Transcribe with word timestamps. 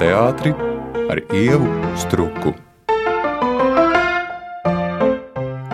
teātri 0.00 0.54
ar 1.12 1.20
Ievu 1.28 1.68
Struku. 2.00 2.56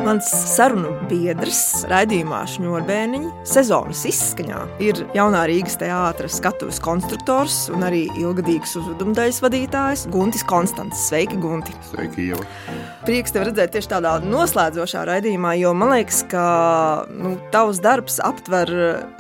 Mans 0.06 0.28
sarunu 0.30 0.92
biedrs 1.10 1.82
raidījumā 1.90 2.44
Šņurbēniņa 2.52 3.46
sezonas 3.50 4.04
izskaņā 4.06 4.60
ir 4.86 5.00
jaunā 5.16 5.40
Rīgas 5.50 5.80
teātras 5.80 6.36
skatuves 6.38 6.78
konstruktors 6.84 7.56
un 7.74 7.82
arī 7.88 8.04
ilgadīgs 8.14 8.76
uzvedumdaļas 8.78 9.40
vadītājs 9.42 10.04
Guntis 10.14 10.44
Konstants. 10.46 11.08
Sveiki, 11.08 11.40
Gunti! 11.42 11.74
Sveiki, 11.88 12.28
Ieva! 12.28 12.44
Prieks 13.06 13.34
tev 13.34 13.48
redzēt 13.48 13.74
tieši 13.74 13.90
tādā 13.96 14.12
noslēdzošā 14.22 15.02
raidījumā, 15.10 15.56
jo 15.58 15.74
man 15.74 15.96
liekas, 15.96 16.22
ka 16.30 16.46
nu, 17.10 17.34
tavs 17.54 17.82
darbs 17.82 18.20
aptver 18.22 18.70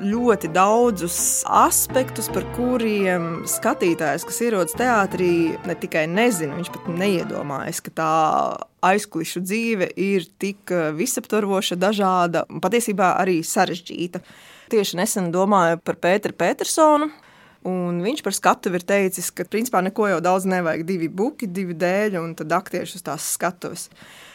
ļoti 0.06 0.52
daudzus 0.54 1.18
aspektus, 1.50 2.30
par 2.30 2.46
kuriem 2.54 3.42
skatītājs, 3.50 4.28
kas 4.30 4.40
ierodas 4.46 4.78
teātrī, 4.78 5.34
ne 5.66 5.78
tikai 5.82 6.06
nezina, 6.10 6.54
viņš 6.60 6.72
pat 6.78 6.90
neiedomājas, 6.94 7.82
ka 7.82 7.94
tā 7.98 8.14
aizkulisku 8.90 9.42
dzīve 9.44 9.90
ir 10.00 10.26
tik 10.40 10.72
eh, 10.74 10.90
visaptvaroša, 10.96 11.78
dažāda 11.80 12.46
un 12.50 12.62
patiesībā 12.64 13.14
arī 13.20 13.40
sarežģīta. 13.46 14.22
Tieši 14.72 14.98
nesen 14.98 15.30
domāju 15.34 15.78
par 15.84 15.98
Pēteru 16.02 16.36
Petersonu. 16.38 17.10
Un 17.66 17.98
viņš 17.98 18.20
par 18.22 18.34
skatu 18.36 18.70
ir 18.78 18.84
teicis, 18.86 19.32
ka 19.34 19.42
principā 19.50 19.80
neko 19.82 20.06
jau 20.06 20.20
daudz 20.22 20.44
nevajag. 20.46 20.84
Divi 20.86 21.08
buki, 21.10 21.48
divi 21.50 21.74
dēļi 21.74 22.20
un 22.20 22.36
tad 22.38 22.52
aktieši 22.54 23.00
uz 23.00 23.02
tās 23.06 23.26
skatuves. 23.34 23.88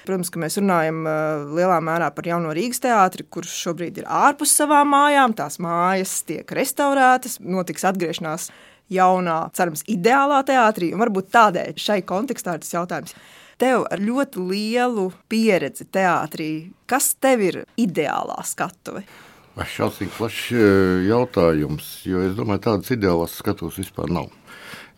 Protams, 0.04 0.32
ka 0.34 0.41
mēs 0.41 0.58
runājam 0.60 0.99
uh, 1.05 1.46
lielā 1.55 1.77
mērā 1.86 2.10
par 2.12 2.27
jauno 2.27 2.52
Rīgas 2.58 2.84
teātri, 2.84 3.24
kurš 3.32 3.54
šobrīd 3.68 4.02
ir 4.02 4.10
ārpus 4.12 4.52
savām 4.58 4.91
mājām. 4.91 5.36
Tās 5.38 5.62
mājas 5.63 6.18
tiek 6.27 6.52
restaurētas, 6.58 7.38
notiks 7.40 7.88
atgriešanās 7.88 8.49
jaunā, 8.91 9.38
cerams, 9.55 9.86
ideālā 9.88 10.41
teātrī. 10.48 10.91
Varbūt 10.99 11.32
tādēļ 11.32 11.77
šai 11.80 12.02
kontekstā 12.08 12.58
ir 12.58 12.65
tas 12.65 12.76
jautājums 12.76 13.15
tev 13.62 13.85
ar 13.93 14.01
ļoti 14.01 14.41
lielu 14.49 15.09
pieredzi 15.29 15.85
teātrī, 15.93 16.51
kas 16.90 17.13
tev 17.21 17.43
ir 17.45 17.59
ideālā 17.79 18.41
skatuve? 18.48 19.05
Šausmīgi 19.51 20.13
plašs 20.15 20.43
e, 20.55 20.68
jautājums, 21.09 21.87
jo 22.07 22.21
es 22.26 22.34
domāju, 22.37 22.63
tādas 22.65 22.93
ideālās 22.95 23.35
skatuves 23.37 23.77
vispār 23.81 24.09
nav. 24.13 24.31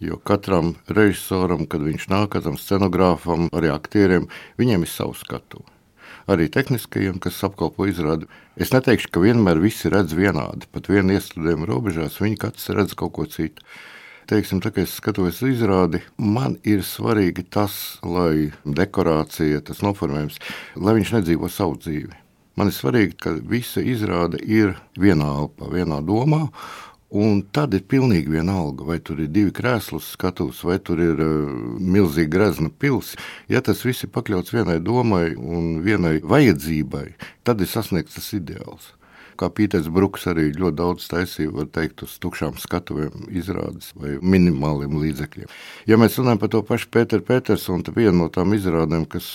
Jo 0.03 0.19
katram 0.29 0.75
režisoram, 0.87 1.65
kad 1.69 1.83
viņš 1.83 2.07
nāk, 2.11 2.29
katram 2.35 2.55
scenogrāfam, 2.59 3.47
arī 3.55 3.71
aktieriem, 3.73 4.27
viņiem 4.61 4.85
ir 4.85 4.91
savs 4.91 5.23
skatuve. 5.25 5.67
Arī 6.29 6.47
tehniskajiem, 6.53 7.17
kas 7.23 7.41
apkalpo 7.43 7.87
izrādi. 7.89 8.29
Es 8.55 8.71
neteikšu, 8.71 9.09
ka 9.11 9.23
vienmēr 9.23 9.59
visi 9.59 9.91
redz 9.91 10.13
vienādi. 10.15 10.69
Pat 10.71 10.87
vienu 10.91 11.17
iestudējumu 11.17 11.67
robežās 11.67 12.21
viņi 12.23 12.39
katrs 12.45 12.69
redz 12.77 12.95
kaut 12.99 13.15
ko 13.17 13.27
citu 13.27 13.65
teiksim, 14.29 14.61
tā, 14.63 14.71
es 14.81 14.95
skatos 14.99 15.41
izrādi, 15.45 16.01
man 16.17 16.57
ir 16.67 16.83
svarīgi 16.87 17.45
tas, 17.53 17.99
lai 18.03 18.51
dekorācija, 18.63 19.63
tas 19.67 19.83
noformējums, 19.85 20.39
lai 20.75 20.95
viņš 20.99 21.13
nedzīvo 21.17 21.49
savu 21.51 21.77
dzīvi. 21.81 22.13
Man 22.59 22.69
ir 22.69 22.75
svarīgi, 22.75 23.17
ka 23.17 23.33
visa 23.49 23.81
izrāde 23.81 24.41
ir 24.45 24.75
vienā 24.99 25.29
elpā, 25.41 25.69
vienā 25.73 26.01
domā. 26.05 26.47
Un 27.13 27.43
tad 27.53 27.75
ir 27.77 27.83
pilnīgi 27.85 28.31
vienalga, 28.33 28.87
vai 28.87 28.97
tur 28.97 29.19
ir 29.21 29.29
divi 29.29 29.51
krēsli 29.53 29.99
skatuves, 30.01 30.63
vai 30.65 30.79
tur 30.81 30.97
ir 31.01 31.19
uh, 31.21 31.51
milzīga 31.77 32.31
grezna 32.33 32.71
pilsēta. 32.73 33.21
Ja 33.53 33.61
tas 33.61 33.83
viss 33.85 34.05
ir 34.05 34.09
pakļauts 34.15 34.53
vienai 34.53 34.79
domai 34.81 35.35
un 35.37 35.83
vienai 35.85 36.15
vajadzībai, 36.25 37.05
tad 37.45 37.61
ir 37.61 37.69
sasniegts 37.69 38.17
tas 38.17 38.33
ideāls 38.33 38.89
kā 39.39 39.49
Pīters 39.53 39.89
Bruks 39.93 40.27
arī 40.31 40.49
ļoti 40.55 40.77
daudz 40.79 41.07
taisīja, 41.11 41.51
var 41.55 41.69
teikt, 41.73 42.05
uz 42.05 42.15
tukšām 42.23 42.57
skatuvēm 42.61 43.29
izrādes 43.33 43.91
vai 43.99 44.17
minimāliem 44.21 44.97
līdzekļiem. 45.01 45.51
Ja 45.89 45.99
mēs 46.01 46.17
runājam 46.19 46.41
par 46.43 46.53
to 46.53 46.63
pašu 46.67 46.89
Pēteru 46.93 47.25
Petersonu, 47.27 47.85
tad 47.85 47.97
viena 47.99 48.15
no 48.21 48.29
tām 48.33 48.55
izrādēm, 48.57 49.05
kas 49.09 49.27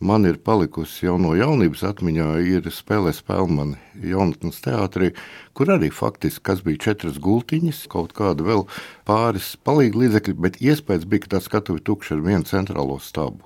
man 0.00 0.24
ir 0.24 0.38
palikusi 0.40 1.04
jau 1.06 1.18
no 1.20 1.34
jaunības 1.36 1.84
atmiņā, 1.90 2.30
ir 2.48 2.70
spēlē 2.72 3.12
Spēlmani 3.14 3.76
jaunatnes 4.10 4.62
teātrī, 4.64 5.12
kur 5.52 5.74
arī 5.76 5.92
faktiski, 5.92 6.44
kas 6.48 6.64
bija 6.64 6.80
četras 6.88 7.20
gultiņas, 7.20 7.84
kaut 7.92 8.16
kāda 8.16 8.46
vēl 8.46 8.66
pāris 9.08 9.52
palīgi 9.66 10.06
līdzekļi, 10.06 10.36
bet 10.40 10.58
iespējas 10.64 11.06
bija, 11.06 11.26
ka 11.26 11.36
tā 11.36 11.44
skatuve 11.44 11.84
tukša 11.84 12.16
ar 12.16 12.26
vienu 12.26 12.48
centrālo 12.48 12.96
stabu. 13.04 13.44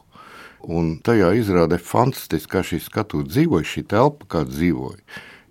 Un 0.64 0.94
tajā 1.04 1.34
izrādē 1.36 1.76
fantastiski, 1.82 2.48
kā 2.54 2.62
šī 2.64 2.80
skatuve 2.80 3.26
dzīvoja, 3.28 3.68
šī 3.68 3.82
telpa 3.90 4.28
kā 4.32 4.44
dzīvoja. 4.48 5.02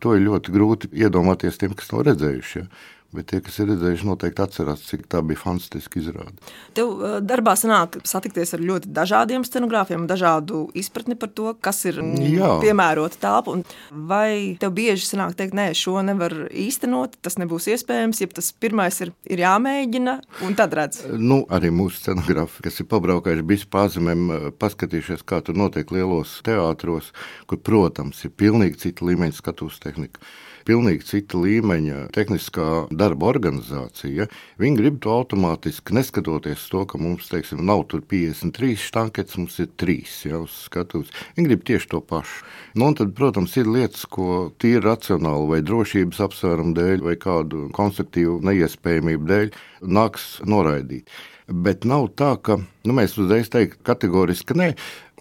To 0.04 0.18
ir 0.18 0.26
ļoti 0.26 0.54
grūti 0.54 0.90
iedomāties 1.00 1.60
tiem, 1.62 1.76
kas 1.80 1.90
to 1.92 2.04
redzējuši. 2.04 2.60
Ja. 2.60 2.68
Bet 3.14 3.28
tie, 3.30 3.40
kas 3.46 3.60
ir 3.62 3.68
redzējuši, 3.70 4.08
noteikti 4.10 4.42
atcerās, 4.42 4.84
cik 4.88 5.06
tā 5.12 5.20
bija 5.26 5.38
fantastiska 5.38 6.00
izrāde. 6.02 6.34
Tev 6.74 7.22
darbā 7.22 7.54
sanāk 7.60 8.00
satikties 8.10 8.56
ar 8.58 8.64
ļoti 8.66 8.90
dažādiem 8.94 9.44
scenogrāfiem, 9.46 10.08
dažādu 10.10 10.64
izpratni 10.78 11.14
par 11.20 11.30
to, 11.38 11.52
kas 11.62 11.84
ir 11.90 12.00
Jā. 12.02 12.56
piemērota 12.64 13.20
telpa. 13.22 13.60
Vai 13.94 14.56
tev 14.62 14.74
bieži 14.78 15.06
sanāk 15.06 15.36
teikt, 15.38 15.54
nē, 15.58 15.68
šo 15.78 16.00
nevar 16.06 16.34
īstenot, 16.50 17.20
tas 17.22 17.38
nebūs 17.42 17.70
iespējams, 17.76 18.24
ja 18.24 18.30
tas 18.34 18.50
pirmais 18.58 18.98
ir, 19.06 19.14
ir 19.30 19.44
jāmēģina, 19.44 20.16
un 20.48 20.58
tad 20.58 20.74
redz? 20.78 21.04
Nu, 21.14 21.44
arī 21.54 21.70
mūsu 21.74 22.02
scenogrāfi, 22.02 22.66
kas 22.66 22.82
ir 22.82 22.90
pabraukājuši 22.94 23.46
bijis 23.54 23.68
pāzemēm, 23.74 24.26
paskatījušies, 24.62 25.22
kā 25.30 25.44
tur 25.46 25.60
notiek 25.60 25.94
lielos 25.94 26.40
teātros, 26.48 27.14
kur, 27.46 27.62
protams, 27.62 28.26
ir 28.26 28.34
pilnīgi 28.42 28.88
cita 28.88 29.06
līmeņa 29.06 29.38
skatuves 29.38 29.78
tehnika 29.84 30.24
pilnīgi 30.68 31.08
cita 31.08 31.40
līmeņa 31.42 32.08
tehniskā 32.16 32.68
darba 32.94 33.30
organizācija. 33.32 34.28
Viņi 34.62 34.80
grib 34.80 35.00
to 35.04 35.14
automātiski, 35.14 35.96
neskatoties 35.98 36.66
to, 36.72 36.86
ka 36.90 37.02
mums 37.02 37.30
teiksim, 37.32 37.64
nav 37.68 37.86
tur 37.92 38.04
53 38.10 38.78
štanketes, 38.84 39.40
mums 39.40 39.60
ir 39.64 39.70
3 39.80 40.16
jau 40.32 40.44
skatuves. 40.52 41.12
Viņi 41.38 41.50
grib 41.50 41.68
tieši 41.68 41.92
to 41.94 42.02
pašu. 42.06 42.46
Nu, 42.80 42.90
tad, 42.98 43.14
protams, 43.18 43.58
ir 43.60 43.70
lietas, 43.70 44.08
ko 44.10 44.50
tīri 44.62 44.84
racionāli 44.86 45.52
vai 45.52 45.62
drošības 45.66 46.24
apsvērumu 46.28 46.76
dēļ 46.78 47.06
vai 47.10 47.20
kādu 47.20 47.68
konstruktīvu 47.76 48.40
neiespējamību 48.48 49.30
dēļ 49.30 49.54
nāks 50.00 50.38
noraidīt. 50.48 51.12
Bet 51.48 51.84
nav 51.84 52.14
tā, 52.16 52.34
ka 52.40 52.56
nu, 52.58 52.94
mēs 52.96 53.18
uzreiz 53.20 53.50
teiktu 53.52 53.84
kategoriski 53.84 54.56
nē. 54.56 54.70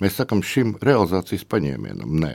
Mēs 0.03 0.19
sakām 0.19 0.43
šim 0.43 0.75
realizācijas 0.83 1.45
paņēmienam, 1.47 2.17
nē. 2.25 2.33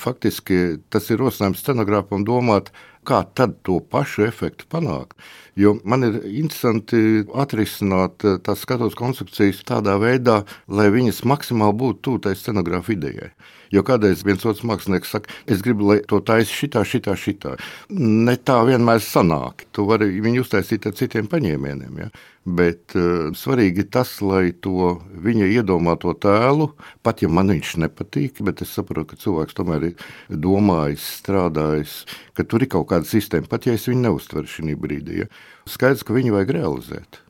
Faktiski 0.00 0.82
tas 0.92 1.08
ir 1.08 1.22
rosinājums 1.22 1.62
scenogrāfam 1.64 2.26
domāt, 2.28 2.72
kā 3.06 3.22
tad 3.38 3.60
to 3.64 3.78
pašu 3.80 4.26
efektu 4.26 4.68
panākt. 4.72 5.16
Jo 5.56 5.78
man 5.88 6.04
ir 6.04 6.18
interesanti 6.28 7.22
atrisināt 7.32 8.24
eh, 8.28 8.36
tās 8.44 8.60
skatuves 8.66 8.96
konstrukcijas 8.98 9.62
tādā 9.64 9.94
veidā, 10.02 10.42
lai 10.68 10.90
viņas 10.92 11.22
maksimāli 11.24 11.78
būtu 11.80 12.02
tuvu 12.04 12.24
tai 12.26 12.34
scenogrāfa 12.36 12.92
idejai. 12.92 13.30
Jo 13.74 13.82
kādreiz 13.86 14.22
viens 14.26 14.44
otrs 14.46 14.62
mākslinieks 14.68 15.10
saka, 15.10 15.32
es 15.50 15.62
gribu, 15.64 15.88
lai 15.90 15.98
to 16.08 16.20
taisa 16.24 16.52
šitā, 16.52 16.84
šitā, 16.86 17.16
šitā. 17.18 17.56
Ne 17.90 18.36
tā 18.36 18.60
vienmēr 18.68 19.02
sanāk. 19.02 19.66
Tu 19.74 19.84
vari 19.88 20.06
viņu 20.22 20.44
uztaisīt 20.44 20.86
ar 20.86 20.94
citiem 20.98 21.26
paņēmieniem. 21.32 21.98
Ja? 22.04 22.10
Bet 22.46 22.94
uh, 22.94 23.32
svarīgi 23.34 23.82
ir 23.82 23.88
tas, 23.90 24.12
lai 24.22 24.52
to 24.62 24.92
viņa 25.24 25.48
iedomāto 25.56 26.14
tēlu, 26.22 26.70
pat 27.02 27.24
ja 27.24 27.30
man 27.32 27.50
viņš 27.50 27.74
nepatīk, 27.82 28.38
bet 28.46 28.62
es 28.62 28.76
saprotu, 28.76 29.10
ka 29.14 29.22
cilvēks 29.24 29.58
tomēr 29.58 29.88
ir 29.90 30.06
domājis, 30.30 31.08
strādājis, 31.24 31.98
ka 32.38 32.46
tur 32.46 32.62
ir 32.62 32.70
kaut 32.76 32.86
kāda 32.92 33.10
sistēma, 33.10 33.50
pat 33.50 33.66
ja 33.66 33.74
es 33.74 33.88
viņu 33.90 34.06
neuztveru 34.06 34.52
šī 34.52 34.78
brīdī. 34.78 35.24
Ja? 35.24 35.30
Skaidrs, 35.66 36.04
ka 36.06 36.14
viņu 36.16 36.36
vajag 36.36 36.52
realizēt. 36.58 37.20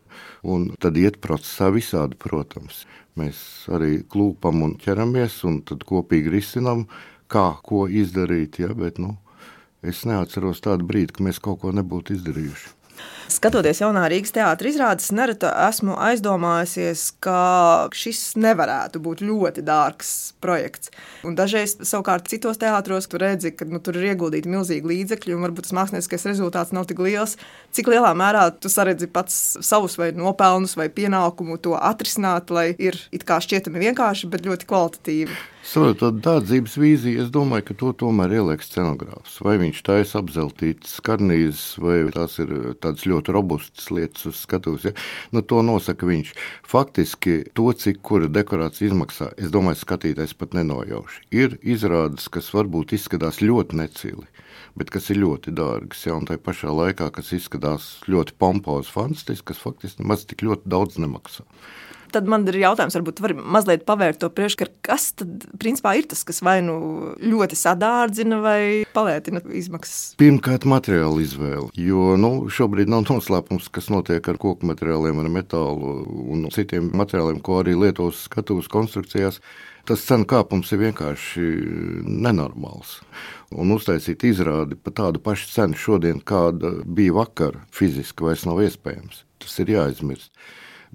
Un 0.46 0.68
tad 0.82 0.98
iet 1.00 1.18
procesā 1.24 1.70
visādi, 1.74 2.18
protams. 2.20 2.84
Mēs 3.16 3.38
arī 3.72 4.02
klūpam 4.12 4.62
un 4.66 4.76
ķeramies, 4.80 5.40
un 5.48 5.62
tad 5.66 5.86
kopīgi 5.88 6.34
risinām, 6.36 6.84
kā 7.32 7.48
ko 7.66 7.86
izdarīt. 7.88 8.60
Ja? 8.62 8.74
Bet, 8.76 9.00
nu, 9.02 9.16
es 9.82 10.04
neatceros 10.08 10.62
tādu 10.64 10.86
brīdi, 10.86 11.16
ka 11.16 11.26
mēs 11.26 11.40
kaut 11.42 11.62
ko 11.64 11.72
nebūtu 11.74 12.18
izdarījuši. 12.18 12.75
Skatoties 13.26 13.80
jaunā 13.82 14.04
Rīgas 14.10 14.30
teātris 14.36 14.76
izrādes, 14.76 15.08
nereti 15.14 15.48
esmu 15.50 15.96
aizdomājusies, 15.98 17.08
ka 17.24 17.38
šis 17.96 18.20
nevarētu 18.38 19.00
būt 19.02 19.24
ļoti 19.26 19.64
dārgs 19.66 20.12
projekts. 20.42 20.92
Un 21.26 21.34
dažreiz, 21.38 21.74
savukārt, 21.82 22.30
citos 22.30 22.60
teātros, 22.62 23.08
tur 23.10 23.24
redzi, 23.26 23.50
ka 23.56 23.66
nu, 23.66 23.82
tur 23.82 23.98
ir 23.98 24.12
ieguldīti 24.12 24.52
milzīgi 24.52 24.92
līdzekļi, 24.92 25.34
un 25.34 25.48
varbūt 25.48 25.68
tas 25.68 25.76
mākslinieckais 25.80 26.28
rezultāts 26.30 26.72
nav 26.76 26.86
tik 26.86 27.02
liels. 27.02 27.34
Cik 27.74 27.90
lielā 27.90 28.14
mērā 28.16 28.46
tu 28.54 28.70
saredzi 28.72 29.10
pats 29.10 29.58
savus 29.66 29.98
vai 29.98 30.12
nopelnus 30.14 30.78
vai 30.78 30.86
pienākumu 30.92 31.58
to 31.66 31.74
atrisināt, 31.74 32.54
lai 32.54 32.70
ir 32.78 33.00
it 33.10 33.26
kā 33.26 33.42
šķietami 33.42 33.88
vienkārši, 33.88 34.30
bet 34.30 34.46
ļoti 34.46 34.70
kvalitatīvi? 34.70 35.42
Saprotot, 35.66 36.20
dārdzības 36.22 36.76
vīzija, 36.78 37.24
es 37.24 37.30
domāju, 37.34 37.64
ka 37.66 37.74
to 37.80 37.88
tomēr 38.04 38.36
ieliek 38.38 38.62
scenogrāfs. 38.62 39.40
Vai 39.42 39.56
viņš 39.58 39.80
taisa 39.88 40.20
apzeltītas 40.20 40.92
karnīzes, 41.06 41.64
vai 41.82 41.96
tās 42.14 42.36
ir 42.42 42.52
tādas 42.78 43.02
ļoti 43.10 43.34
robustas 43.34 43.88
lietas 43.90 44.28
uz 44.30 44.44
skatuves. 44.44 44.86
Ja? 44.86 44.92
Nu, 45.34 45.42
to 45.42 45.64
nosaka 45.66 46.06
viņš. 46.06 46.30
Faktiski 46.70 47.34
to, 47.58 47.66
cik 47.74 47.98
kura 48.06 48.30
dekorācija 48.30 48.92
izmaksā, 48.92 49.32
es 49.42 49.50
domāju, 49.54 49.80
skatītājs 49.82 50.36
pat 50.38 50.54
nenojauš. 50.54 51.18
Ir 51.34 51.58
izrādes, 51.66 52.30
kas 52.30 52.52
varbūt 52.54 52.94
izskatās 52.94 53.42
ļoti 53.42 53.82
necili 53.82 54.30
bet 54.76 54.92
kas 54.92 55.08
ir 55.10 55.22
ļoti 55.22 55.54
dārgas. 55.56 56.04
Ja, 56.06 56.14
un 56.20 56.28
tā 56.28 56.36
pašā 56.40 56.70
laikā, 56.72 57.08
kas 57.16 57.32
izskatās 57.34 57.88
ļoti 58.12 58.36
pompozs, 58.38 58.92
fantastisks, 58.92 59.46
kas 59.50 59.62
faktiski 59.62 60.04
nemaz 60.04 60.26
tik 60.28 60.44
ļoti 60.46 60.68
daudz 60.72 61.00
nemaksā. 61.02 61.46
Tad 62.14 62.28
man 62.30 62.46
ir 62.50 62.58
jautājums, 62.60 62.96
varbūt 62.98 63.22
var 63.24 63.34
mazliet 63.36 63.84
pavērt 63.88 64.20
to 64.22 64.30
priekškaru, 64.32 64.72
kas 64.86 65.10
tad 65.18 65.46
principā 65.60 65.96
ir 65.98 66.08
tas, 66.10 66.22
kas 66.26 66.42
vai 66.46 66.58
nu 66.64 66.76
ļoti 67.20 67.58
sadārdzina 67.58 68.40
vai 68.44 68.60
palētina 68.96 69.42
izmaksas? 69.58 70.16
Pirmkārt, 70.20 70.66
materiāla 70.68 71.22
izvēle, 71.24 71.70
jo 71.80 72.16
nu, 72.20 72.32
šobrīd 72.52 72.90
nav 72.92 73.06
noslēpums, 73.10 73.70
kas 73.74 73.90
notiek 73.92 74.26
ar 74.30 74.40
koku 74.42 74.68
materiāliem, 74.70 75.22
ar 75.22 75.32
metālu 75.32 75.96
un 76.32 76.46
citiem 76.54 76.92
materiāliem, 76.96 77.42
ko 77.44 77.60
arī 77.62 77.76
lietos 77.78 78.26
skatuves 78.30 78.70
konstrukcijās 78.72 79.42
tas 79.86 80.02
cenu 80.02 80.26
kāpums 80.28 80.72
ir 80.74 80.82
vienkārši 80.82 81.44
nenormāls. 82.06 82.98
Un 83.54 83.70
uztaisīt 83.76 84.24
izrādi 84.26 84.78
par 84.78 84.96
tādu 84.98 85.22
pašu 85.22 85.52
cenu 85.52 85.78
šodien, 85.78 86.20
kāda 86.26 86.72
bija 86.84 87.14
vakar, 87.20 87.60
fiziski 87.74 88.26
vairs 88.26 88.46
nav 88.48 88.62
iespējams. 88.64 89.22
Tas 89.42 89.58
ir 89.62 89.70
jāizmirst. 89.76 90.32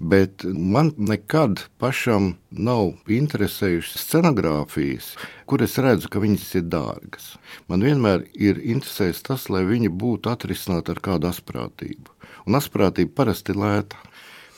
Bet 0.02 0.42
man 0.44 0.90
nekad 0.98 1.60
pašam 1.78 2.32
nav 2.50 2.88
interesējušas 3.06 4.02
scenogrāfijas, 4.02 5.12
kur 5.46 5.62
es 5.62 5.76
redzu, 5.78 6.10
ka 6.10 6.18
viņas 6.22 6.48
ir 6.58 6.64
dārgas. 6.72 7.28
Man 7.70 7.86
vienmēr 7.86 8.24
ir 8.34 8.58
interesējis 8.58 9.22
tas, 9.28 9.46
lai 9.46 9.62
viņi 9.68 9.92
būtu 10.02 10.32
atrisināti 10.32 10.90
ar 10.90 11.02
kādu 11.06 11.30
asprātību. 11.30 12.10
Un 12.50 12.58
asprātība 12.58 13.14
parasti 13.22 13.54
ir 13.54 13.62
lēta 13.62 14.00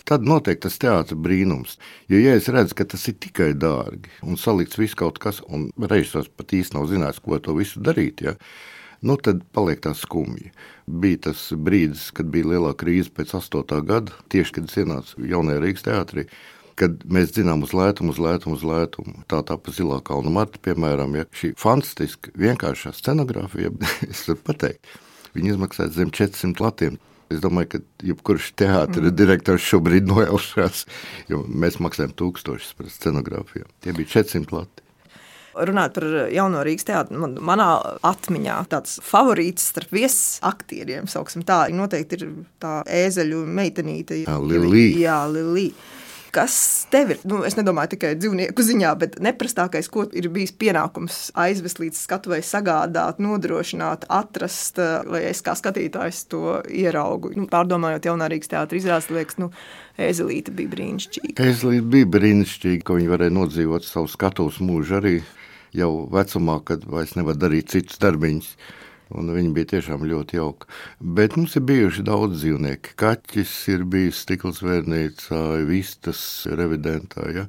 tad 0.08 0.24
notiek 0.28 0.60
tas 0.60 0.76
teātris 0.80 1.20
brīnums. 1.20 1.78
Jo, 2.12 2.20
ja 2.20 2.36
es 2.38 2.48
redzu, 2.52 2.76
ka 2.78 2.88
tas 2.94 3.04
ir 3.08 3.16
tikai 3.20 3.52
dārgi 3.56 4.12
un 4.24 4.40
salikts 4.40 4.80
viss 4.80 4.96
kaut 4.96 5.20
kas, 5.20 5.40
un 5.48 5.70
reizes 5.90 6.28
pat 6.32 6.56
īsti 6.56 6.76
nav 6.76 6.88
zinājis, 6.92 7.20
ko 7.24 7.40
to 7.40 7.56
visu 7.56 7.84
darīt, 7.84 8.24
ja, 8.24 8.36
nu, 9.04 9.16
tad 9.20 9.44
paliek 9.54 9.82
tā 9.84 9.94
skumji. 9.96 10.50
Bija 10.86 11.28
tas 11.28 11.46
brīdis, 11.52 12.08
kad 12.16 12.28
bija 12.32 12.54
lielā 12.54 12.74
krīze 12.78 13.12
pēc 13.14 13.36
8. 13.38 13.78
gada, 13.86 14.12
tieši 14.32 14.58
kad 14.58 14.68
es 14.68 14.76
ienācu 14.82 15.24
jaunajā 15.30 15.62
Rīgas 15.62 15.86
teātrī. 15.86 16.26
Kad 16.80 17.04
mēs 17.06 17.30
zinām, 17.36 17.62
uz 17.62 17.70
lētumu, 17.76 18.10
uz 18.10 18.18
lētumu, 18.18 18.58
uz 18.58 18.64
lētumu. 18.66 19.20
Tā 19.30 19.44
tā 19.46 19.56
pa 19.60 19.74
zilā 19.74 20.00
kalna 20.02 20.32
marta, 20.34 20.58
piemēram, 20.64 21.14
ja 21.20 21.28
šī 21.30 21.52
fantastiska, 21.60 22.34
vienkāršā 22.40 22.90
scenogrāfija, 22.98 23.70
es 24.10 24.24
varu 24.26 24.42
pateikt, 24.50 24.94
viņi 25.36 25.54
izmaksāja 25.54 25.94
zem 26.00 26.10
400 26.14 26.64
latiem. 26.64 27.02
Es 27.32 27.40
domāju, 27.40 27.70
ka 27.72 27.78
jebkurš 28.04 28.50
teātris 28.58 29.08
mm. 29.08 29.16
direktors 29.18 29.64
šobrīd 29.64 30.08
nojaušās, 30.12 30.84
jo 31.30 31.44
mēs 31.48 31.80
maksājam 31.82 32.16
tūkstošus 32.18 32.74
par 32.78 32.90
scenogrāfiju. 32.92 33.70
Tie 33.84 33.94
bija 33.96 34.18
400 34.18 34.58
lati. 34.58 34.83
Runāt 35.54 35.94
par 35.96 36.06
jauno 36.34 36.62
Rīgas 36.66 36.88
teātru, 36.88 37.20
man, 37.22 37.36
manā 37.38 37.68
atmiņā 38.06 38.60
tāds 38.72 38.98
favorīts 39.04 39.70
starp 39.72 39.94
viesaktieriem, 39.94 41.08
sauksim 41.10 41.44
tā, 41.46 41.64
noteikti 41.74 42.20
ir 42.20 42.30
tā 42.62 42.80
ēzeļu 43.02 43.44
meitenīte. 43.46 44.24
Jā, 44.24 44.38
Lilī. 44.42 44.88
Jā, 45.02 45.20
Lilī 45.30 45.68
kas 46.34 46.54
tev 46.90 47.12
ir, 47.14 47.20
nu, 47.30 47.40
es 47.46 47.54
nedomāju 47.58 47.94
tikai 47.94 48.14
dzīvnieku 48.18 48.64
ziņā, 48.66 48.90
bet 48.98 49.18
neprastākais, 49.22 49.88
ko 49.92 50.04
ir 50.16 50.28
bijis 50.34 50.54
pienākums 50.58 51.28
aizvest 51.38 51.80
līdz 51.82 52.00
skatuvēi, 52.08 52.42
sagādāt, 52.46 53.20
nodrošināt, 53.22 54.08
atrast, 54.12 54.80
eh, 54.82 55.06
lai 55.06 55.22
es 55.30 55.42
kā 55.46 55.54
skatītājs 55.58 56.24
to 56.32 56.58
ieraugu. 56.66 57.34
Nu, 57.38 57.46
pārdomājot 57.50 58.10
jaunā 58.10 58.30
Rīgas 58.32 58.50
teātra 58.50 58.80
izrādes, 58.80 59.10
liekas, 59.14 59.38
nu, 59.42 59.52
Ezelīte 59.94 60.50
bija 60.50 60.72
brīnišķīga. 60.72 61.38
Ezelīte 61.38 61.86
bija 61.86 62.10
brīnišķīga, 62.16 62.82
ka 62.82 62.98
viņi 62.98 63.12
varēja 63.12 63.34
nodzīvot 63.36 63.86
savu 63.86 64.10
skatuves 64.10 64.58
mūžu 64.58 64.98
arī 64.98 65.20
jau 65.76 65.92
vecumā, 66.12 66.58
kad 66.66 66.86
vairs 66.88 67.14
nevar 67.18 67.38
darīt 67.38 67.74
citus 67.74 68.00
darbiņus. 68.02 68.50
Un 69.14 69.28
viņi 69.30 69.50
bija 69.54 69.68
tiešām 69.74 70.06
ļoti 70.08 70.38
jauki. 70.38 70.66
Bet 70.98 71.36
mums 71.36 71.54
ir 71.58 71.66
bijuši 71.68 72.06
daudz 72.06 72.38
dzīvnieku. 72.40 72.94
Kaķis 72.98 73.52
ir 73.74 73.84
bijis 73.86 74.22
stikla 74.24 74.54
zvērnīcā, 74.56 75.40
vistas 75.68 76.22
revidentā. 76.48 77.28
Ja? 77.36 77.44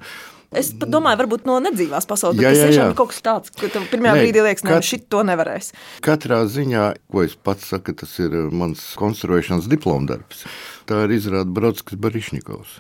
Es 0.56 0.74
domāju, 0.75 1.22
varbūt 1.24 1.48
no 1.48 1.56
nedzīvās 1.63 2.06
pasaules, 2.07 2.38
bet 2.38 2.45
jā, 2.45 2.51
jā, 2.51 2.60
tas 2.60 2.69
tiešām 2.69 2.92
ir 2.92 2.98
kaut 3.00 3.12
kas 3.12 3.24
tāds, 3.25 3.54
ka 3.56 3.69
tev 3.72 3.88
pirmajā 3.92 4.19
brīdī 4.19 4.44
liekas, 4.45 4.66
ka 4.68 4.77
šit 4.86 5.07
to 5.12 5.24
nevarēs. 5.27 5.72
Katrā 6.06 6.44
ziņā, 6.51 6.86
ko 7.12 7.25
es 7.25 7.36
pats 7.36 7.72
saku, 7.72 7.95
tas 7.98 8.13
ir 8.24 8.36
mans 8.56 8.83
konstruēšanas 9.00 9.72
diplomdarbs. 9.72 10.45
Tā 10.92 11.01
ir 11.07 11.16
izrāda 11.18 11.50
Brodskas 11.56 12.00
Barišņikovs 12.04 12.77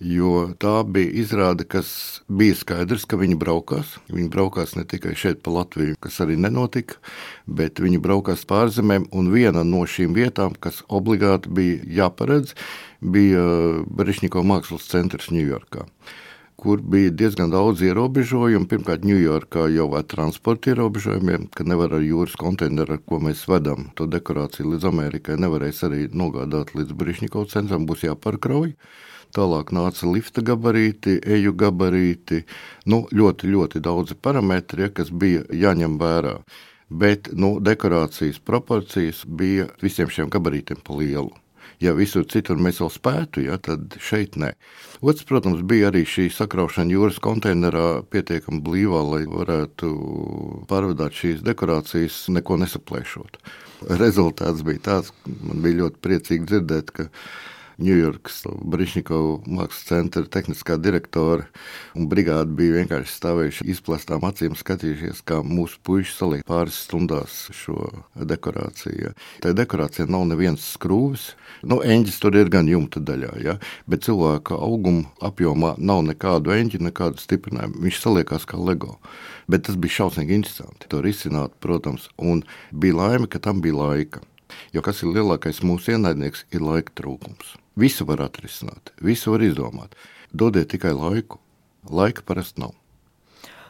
jo 0.00 0.50
tā 0.60 0.80
bija 0.88 1.12
izrāde, 1.22 1.66
kas 1.68 1.90
bija 2.28 2.56
skaidrs, 2.56 3.04
ka 3.04 3.18
viņi 3.20 3.36
braukās. 3.40 3.98
Viņi 4.08 4.30
braukās 4.32 4.74
ne 4.78 4.86
tikai 4.88 5.12
šeit 5.18 5.42
pa 5.44 5.52
Latviju, 5.54 5.98
kas 6.00 6.20
arī 6.24 6.38
nenotika, 6.40 6.96
bet 7.46 7.82
viņi 7.84 8.00
braukās 8.00 8.46
pārzemēm, 8.48 9.10
un 9.12 9.28
viena 9.34 9.64
no 9.66 9.84
šīm 9.84 10.16
vietām, 10.16 10.56
kas 10.56 10.80
obligāti 10.88 11.52
bija 11.52 11.84
jāparedz, 12.00 12.56
bija 13.00 13.44
Berišņiko 13.86 14.44
mākslas 14.46 14.88
centrs 14.88 15.30
Ņujorkā 15.34 15.86
kur 16.60 16.80
bija 16.84 17.10
diezgan 17.10 17.48
daudz 17.48 17.80
ierobežojumu. 17.80 18.68
Pirmkārt, 18.68 19.06
Ņujorkā 19.08 19.64
jau 19.72 19.86
ar 19.96 20.04
transporta 20.04 20.74
ierobežojumiem, 20.74 21.46
ka 21.56 21.64
nevar 21.64 21.94
ar 21.96 22.04
jūras 22.04 22.36
konteineru, 22.36 22.98
ar 22.98 23.00
ko 23.00 23.16
mēs 23.24 23.46
vedam 23.48 23.86
to 23.96 24.04
dekorāciju 24.04 24.74
līdz 24.74 24.90
Amerikai, 24.90 25.38
nevarēs 25.40 25.80
arī 25.88 26.02
nogādāt 26.12 26.74
līdz 26.76 26.92
Brišņiko 27.00 27.46
centram, 27.48 27.88
būs 27.88 28.04
jāpārkrauj. 28.04 28.74
Tālāk 29.36 29.70
nāca 29.76 30.08
lifta 30.10 30.42
gabarīti, 30.42 31.20
eju 31.22 31.52
gabarīti, 31.58 32.42
nu, 32.90 33.04
ļoti, 33.14 33.50
ļoti 33.52 33.82
daudzi 33.84 34.16
parametri, 34.18 34.88
ja, 34.88 34.94
kas 34.94 35.12
bija 35.14 35.44
jāņem 35.54 35.98
vērā. 36.00 36.40
Bet 36.90 37.30
nu, 37.38 37.52
dekorācijas 37.62 38.40
proporcijas 38.42 39.22
bija 39.26 39.68
visiem 39.82 40.10
šiem 40.10 40.32
gabarītiem 40.32 40.82
pa 40.82 40.98
lielu. 40.98 41.30
Ja 41.80 41.94
visur 41.96 42.26
citur 42.28 42.58
mēs 42.60 42.80
vēl 42.82 42.90
spētu, 42.92 43.44
ja, 43.46 43.56
tad 43.56 43.94
šeit 44.04 44.34
nē. 44.36 44.50
Otrs, 45.00 45.24
protams, 45.28 45.62
bija 45.64 45.88
arī 45.88 46.02
šī 46.04 46.26
sakraušana 46.34 46.92
jūras 46.92 47.20
konteinerā 47.24 48.02
pietiekami 48.12 48.60
blīvā, 48.66 49.00
lai 49.14 49.22
varētu 49.30 49.92
pārvadāt 50.68 51.16
šīs 51.16 51.46
dekorācijas, 51.46 52.26
neko 52.34 52.58
nesaplēšot. 52.60 53.40
Rezultāts 54.02 54.66
bija 54.66 54.84
tāds, 54.90 55.14
man 55.24 55.62
bija 55.64 55.86
ļoti 55.86 56.04
priecīgi 56.04 56.50
dzirdēt, 56.50 56.92
ka 56.98 57.08
Ņujorkas 57.80 58.42
Brišņikovu 58.72 59.36
mākslas 59.56 59.86
centra 59.88 60.22
tehniskā 60.28 60.76
direktore 60.80 61.46
brigāde 61.94 62.52
bija 62.56 62.80
vienkārši 62.80 63.14
stāvējuši 63.14 63.66
izplastām 63.72 64.26
acīm, 64.28 64.56
skatījušies, 64.58 65.22
kā 65.24 65.40
mūsu 65.46 65.80
puiši 65.86 66.12
saliek 66.12 66.44
pāris 66.48 66.82
stundās 66.84 67.46
šo 67.56 67.78
dekorāciju. 68.14 69.14
Tā 69.40 69.54
dekorācija 69.56 70.08
nav 70.10 70.26
nevienas 70.28 70.66
skrūves. 70.74 71.30
Nu, 71.64 71.80
eņģis 71.84 72.20
tur 72.20 72.36
ir 72.40 72.52
gan 72.52 72.68
jumta 72.68 73.00
daļā, 73.00 73.32
ja? 73.44 73.56
bet 73.88 74.04
cilvēka 74.06 74.58
auguma 74.60 75.08
apjomā 75.24 75.74
nav 75.78 76.04
nekādu 76.08 76.52
eņģi, 76.56 76.82
nekādu 76.90 77.20
stiprinājumu. 77.22 77.80
Viņš 77.86 78.02
saliekās 78.04 78.48
kā 78.48 78.60
LEGO. 78.60 78.98
Bet 79.50 79.66
tas 79.68 79.80
bija 79.80 80.02
šausmīgi 80.02 80.36
interesanti. 80.36 80.88
To 80.92 81.00
risināt, 81.04 81.56
protams, 81.64 82.10
un 82.20 82.44
bija 82.70 83.00
laime, 83.00 83.30
ka 83.30 83.40
tam 83.42 83.64
bija 83.64 83.80
laika. 83.80 84.24
Jo 84.74 84.84
kas 84.86 85.02
ir 85.02 85.14
lielākais 85.14 85.62
mūsu 85.66 85.96
ienaidnieks, 85.96 86.46
ir 86.54 86.64
laika 86.66 86.94
trūkums. 86.98 87.59
Visu 87.78 88.06
var 88.08 88.24
atrisināt, 88.26 88.92
visu 89.02 89.34
var 89.34 89.44
izdomāt. 89.46 89.94
Dodiet 90.32 90.70
tikai 90.72 90.92
laiku. 90.94 91.38
Laika 91.90 92.22
parasti 92.26 92.60
nav. 92.60 92.74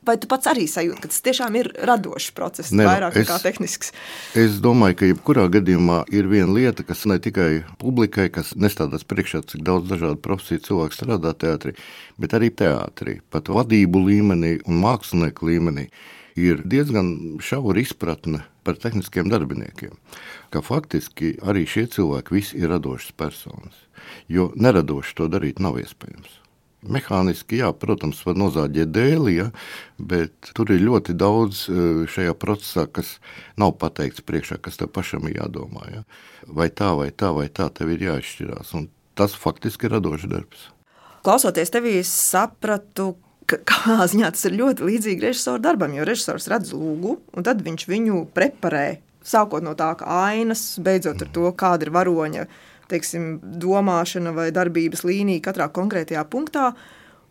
Vai 0.01 0.17
tu 0.17 0.31
pats 0.31 0.49
arī 0.49 0.65
sajūti, 0.65 1.03
ka 1.03 1.11
tas 1.13 1.21
tiešām 1.27 1.57
ir 1.61 1.69
radošs 1.87 2.31
process, 2.33 2.73
ne, 2.73 2.87
vairāk 2.89 3.19
es, 3.21 3.27
nekā 3.27 3.37
tehnisks? 3.43 3.91
Es 4.39 4.57
domāju, 4.65 4.97
ka 4.97 5.09
jebkurā 5.11 5.45
gadījumā 5.53 5.99
ir 6.17 6.31
viena 6.31 6.55
lieta, 6.57 6.87
kas 6.89 7.05
ne 7.11 7.19
tikai 7.21 7.67
publikai, 7.81 8.31
kas 8.33 8.55
nestādās 8.57 9.05
priekšā, 9.05 9.43
cik 9.53 9.65
daudz 9.67 9.91
dažādu 9.93 10.17
profesiju 10.25 10.65
cilvēku 10.71 10.97
strādā 10.97 11.35
teātrī, 11.37 11.75
bet 12.17 12.37
arī 12.39 12.49
teātrī, 12.49 13.19
pat 13.29 13.53
vadību 13.53 14.01
līmenī 14.07 14.55
un 14.65 14.81
mākslinieku 14.81 15.51
līmenī 15.51 15.91
ir 16.41 16.65
diezgan 16.65 17.37
šaura 17.45 17.85
izpratne 17.85 18.47
par 18.65 18.79
tehniskiem 18.81 19.31
darbiniekiem. 19.33 19.95
Ka 20.51 20.65
faktiski 20.65 21.37
arī 21.43 21.67
šie 21.69 21.87
cilvēki 21.95 22.37
visi 22.37 22.61
ir 22.61 22.73
radošas 22.75 23.17
personas 23.17 23.87
jo 24.29 24.51
neradoši 24.57 25.17
to 25.19 25.29
darīt 25.31 25.61
nav 25.63 25.79
iespējams. 25.81 26.39
Mehāniski, 26.81 27.59
jā, 27.61 27.69
protams, 27.77 28.23
var 28.25 28.39
nozāģēt 28.41 28.93
dēli, 28.95 29.35
ja, 29.37 29.51
bet 30.01 30.53
tur 30.57 30.71
ir 30.73 30.81
ļoti 30.81 31.13
daudz 31.21 31.67
e, 31.69 31.83
šajā 32.09 32.33
procesā, 32.41 32.87
kas 32.89 33.19
nav 33.61 33.75
pateikts 33.83 34.25
priekšā, 34.25 34.57
kas 34.65 34.81
tev 34.81 34.89
pašam 34.97 35.29
ir 35.29 35.43
jādomā. 35.43 35.85
Ja. 35.93 36.03
Vai 36.49 36.71
tā, 36.73 36.95
vai 36.97 37.11
tā, 37.13 37.35
vai 37.37 37.51
tā, 37.53 37.69
tev 37.77 37.93
ir 37.93 38.07
jāizšķirās. 38.07 38.73
Un 38.81 38.89
tas 39.19 39.37
faktiski 39.37 39.91
ir 39.91 39.99
radošs 39.99 40.25
darbs. 40.33 40.71
Klausoties 41.21 41.69
tevī, 41.75 41.99
sapratu, 42.09 43.13
kādā 43.51 44.07
ziņā 44.13 44.33
tas 44.35 44.49
ir 44.49 44.59
ļoti 44.61 44.87
līdzīgi 44.87 45.27
režisora 45.27 45.63
darbam, 45.63 45.95
jo 45.97 46.07
režisors 46.09 46.49
redz 46.53 46.75
lūgu, 46.77 47.19
un 47.35 47.47
tad 47.47 47.63
viņš 47.67 47.87
viņu 47.91 48.27
preparē. 48.37 49.01
Sākot 49.27 49.65
no 49.65 49.75
tā, 49.77 49.93
ka 50.01 50.09
ainas, 50.31 50.79
beidzot 50.81 51.21
ar 51.21 51.29
to, 51.35 51.51
kāda 51.53 51.85
ir 51.85 51.93
varoņa 51.93 52.47
teiksim, 52.91 53.35
domāšana 53.63 54.33
vai 54.37 54.49
darbības 54.55 55.05
līnija 55.07 55.45
katrā 55.45 55.69
konkrētajā 55.75 56.25
punktā. 56.31 56.73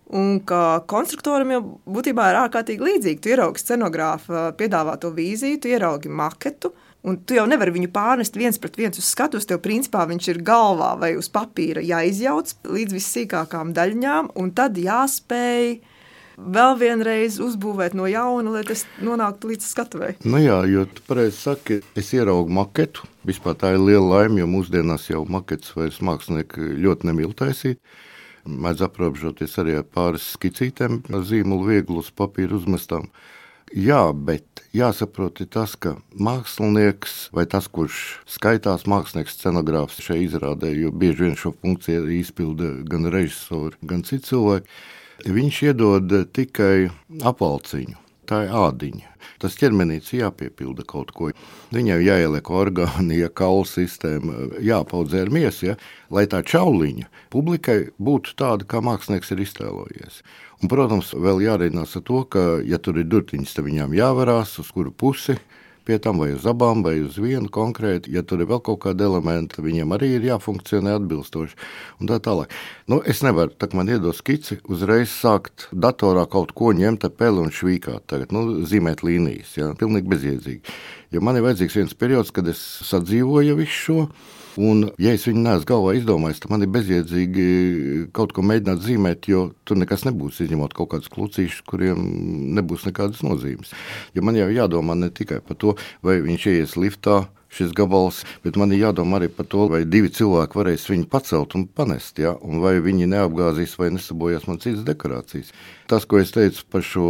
Un 0.10 0.40
ka 0.42 0.82
konstruktoram 0.90 1.52
jau 1.54 1.60
būtībā 1.86 2.32
ir 2.32 2.40
ārkārtīgi 2.40 2.86
līdzīgi. 2.86 3.22
Tu 3.22 3.34
ieraugi 3.36 3.62
scenogrāfa 3.62 4.48
piedāvāto 4.58 5.12
vīziju, 5.14 5.60
tu 5.62 5.70
ieraugi 5.70 6.10
maketu, 6.10 6.72
un 7.06 7.20
tu 7.22 7.38
jau 7.38 7.46
nevari 7.50 7.76
viņu 7.76 7.92
pārnest 7.94 8.40
viens 8.40 8.58
pret 8.62 8.80
viens 8.80 8.98
uz 8.98 9.06
skatuves. 9.06 9.46
Tev 9.50 9.62
principā 9.62 10.08
viņš 10.10 10.32
ir 10.34 10.42
galvā 10.46 10.96
vai 11.02 11.12
uz 11.20 11.30
papīra 11.30 11.86
jāizjauc 11.86 12.56
līdz 12.66 12.98
vissīkākām 12.98 13.76
daļņām, 13.78 14.34
un 14.42 14.50
tad 14.58 14.82
jāspēj 14.82 15.78
vēl 16.40 16.76
vienreiz 16.80 17.40
uzbūvēt 17.44 17.96
no 18.00 18.08
jauna, 18.10 18.58
lai 18.58 18.66
tas 18.68 18.86
nonāktu 19.04 19.52
līdz 19.54 19.70
skatuvei. 19.70 20.12
Nu 20.24 20.42
jā, 20.42 20.62
jo 20.72 20.86
tu 20.90 21.04
pareizi 21.08 21.38
saki, 21.38 21.82
es 22.00 22.14
ieraugu 22.16 22.54
maketu. 22.60 23.08
Vispār 23.28 23.58
tā 23.60 23.74
ir 23.76 23.84
liela 23.84 24.22
laime, 24.22 24.40
jo 24.42 24.48
mūsdienās 24.50 25.10
jau 25.12 25.26
maketas 25.30 25.76
vairs 25.76 26.00
mākslinieki 26.06 26.78
ļoti 26.80 27.12
nemīl 27.12 27.36
taisīt 27.38 27.82
mēdz 28.50 28.86
aprobežoties 28.88 29.58
arī 29.62 29.78
ar 29.80 29.86
pāris 29.88 30.32
skicītēm, 30.36 31.04
ar 31.14 31.26
zīmolu 31.28 31.70
vieglu 31.70 32.04
uz 32.04 32.12
papīra 32.16 32.58
uzmestām. 32.58 33.10
Jā, 33.70 34.10
bet 34.14 34.64
jāsaprot 34.74 35.44
tas, 35.54 35.76
ka 35.78 35.96
mākslinieks 36.18 37.30
vai 37.36 37.46
tas, 37.50 37.68
kurš 37.70 38.18
skaitās 38.30 38.88
mākslinieks, 38.90 39.36
scenogrāfs 39.38 40.02
šai 40.02 40.24
izrādē, 40.24 40.72
jo 40.74 40.90
bieži 40.90 41.28
vien 41.28 41.38
šo 41.38 41.54
funkciju 41.54 42.08
izpilda 42.18 42.72
gan 42.90 43.06
režisori, 43.14 43.78
gan 43.86 44.02
citi 44.08 44.32
cilvēki, 44.32 44.80
viņš 45.26 45.64
iedod 45.72 46.14
tikai 46.36 46.90
apvalciņu 47.26 48.10
tā 48.30 48.44
ir 48.46 48.54
ādiņa. 48.56 49.08
Tas 49.42 49.56
ķermenīts 49.60 50.12
jāpiepilda 50.14 50.84
kaut 50.88 51.14
ko. 51.16 51.30
Viņai 51.74 52.00
jāieliek 52.04 52.52
orgāni, 52.54 53.20
ja 53.22 53.30
kaula 53.32 53.66
sistēma, 53.68 54.50
jāpaudzē 54.64 55.24
ar 55.26 55.32
miesu, 55.34 55.72
ja, 55.72 55.78
lai 56.14 56.26
tā 56.30 56.42
čauliņa 56.46 57.08
publikai 57.34 57.80
būtu 58.02 58.36
tāda, 58.40 58.68
kā 58.70 58.84
mākslinieks 58.86 59.34
ir 59.36 59.44
iztēlojies. 59.46 60.22
Un, 60.60 60.72
protams, 60.72 61.14
vēl 61.16 61.46
jārēķinās 61.48 61.96
ar 62.00 62.06
to, 62.10 62.24
ka, 62.32 62.46
ja 62.68 62.82
tur 62.84 63.00
ir 63.00 63.08
durtiņas, 63.10 63.56
tad 63.56 63.70
viņām 63.70 63.96
jāvarās 63.98 64.58
uz 64.62 64.74
kuru 64.76 64.92
pusi 64.92 65.40
pie 65.90 65.98
tam, 66.02 66.22
vai 66.22 66.30
uz 66.36 66.46
abām, 66.50 66.84
vai 66.86 67.00
uz 67.02 67.18
vienu 67.18 67.50
konkrēti. 67.50 68.14
Ja 68.14 68.22
tur 68.22 68.44
ir 68.44 68.50
vēl 68.52 68.62
kaut 68.66 68.84
kāda 68.86 69.08
elementa, 69.10 69.64
viņiem 69.66 69.96
arī 69.98 70.12
ir 70.20 70.28
jāfunkcionē 70.28 70.94
atbilstoši. 71.00 71.58
Un 72.00 72.12
tā 72.12 72.20
tālāk. 72.22 72.54
Nu, 72.92 73.02
es 73.02 73.24
nevaru, 73.26 73.56
tā 73.58 73.72
kā 73.72 73.80
man 73.80 73.90
iedod 73.90 74.18
skici, 74.18 74.60
uzreiz 74.70 75.10
sākt 75.10 75.66
datorā 75.74 76.28
kaut 76.30 76.54
ko 76.58 76.72
ņemt 76.78 77.10
ar 77.10 77.16
peli 77.18 77.42
un 77.42 77.54
švīkāt, 77.54 78.06
tagad, 78.12 78.36
nu, 78.36 78.62
zīmēt 78.70 79.02
līnijas. 79.06 79.56
Ja? 79.58 79.72
Pilnīgi 79.80 80.14
bezjēdzīgi. 80.14 80.76
Jo 81.16 81.26
man 81.26 81.40
ir 81.40 81.48
vajadzīgs 81.48 81.80
viens 81.82 81.98
periods, 81.98 82.30
kad 82.36 82.48
es 82.52 82.62
sadzīvoju 82.86 83.58
visu 83.58 83.80
šo 83.80 84.04
Un, 84.58 84.88
ja 85.02 85.14
es 85.14 85.28
viņu 85.28 85.44
neesmu 85.46 85.68
galvā 85.70 85.96
izdomājis, 86.00 86.42
tad 86.44 86.54
man 86.54 86.66
ir 86.66 86.72
bezjēdzīgi 86.74 87.48
kaut 88.16 88.34
ko 88.34 88.44
mēģināt 88.50 88.82
zīmēt, 88.86 89.30
jo 89.30 89.50
tur 89.68 89.78
nekas 89.82 90.08
nebūs, 90.08 90.42
izņemot 90.46 90.74
kaut 90.78 90.94
kādus 90.96 91.12
klucīšus, 91.14 91.66
kuriem 91.70 92.02
nebūs 92.58 92.88
nekādas 92.90 93.22
nozīmes. 93.26 93.76
Jo 94.18 94.26
man 94.26 94.40
jau 94.40 94.50
jādomā 94.54 94.98
ne 94.98 95.12
tikai 95.14 95.44
par 95.46 95.60
to, 95.62 95.76
vai 96.06 96.20
viņš 96.26 96.48
ies 96.56 96.80
liftā, 96.80 97.28
šis 97.50 97.74
gabals, 97.74 98.22
bet 98.44 98.58
man 98.62 98.74
ir 98.74 98.84
jādomā 98.84 99.20
arī 99.20 99.30
par 99.34 99.48
to, 99.50 99.66
vai 99.72 99.82
divi 99.90 100.12
cilvēki 100.14 100.60
varēs 100.60 100.86
viņu 100.92 101.10
pacelt 101.10 101.56
un 101.58 101.66
panest, 101.66 102.22
ja? 102.22 102.36
un 102.46 102.62
vai 102.64 102.76
viņi 102.86 103.10
neapgāzīs 103.10 103.76
vai 103.80 103.90
nesabojās 103.96 104.46
man 104.50 104.62
citas 104.62 104.86
dekorācijas. 104.88 105.52
Tas, 105.90 106.06
ko 106.06 106.22
es 106.22 106.34
teicu 106.36 106.66
par 106.70 106.86
šo 106.86 107.10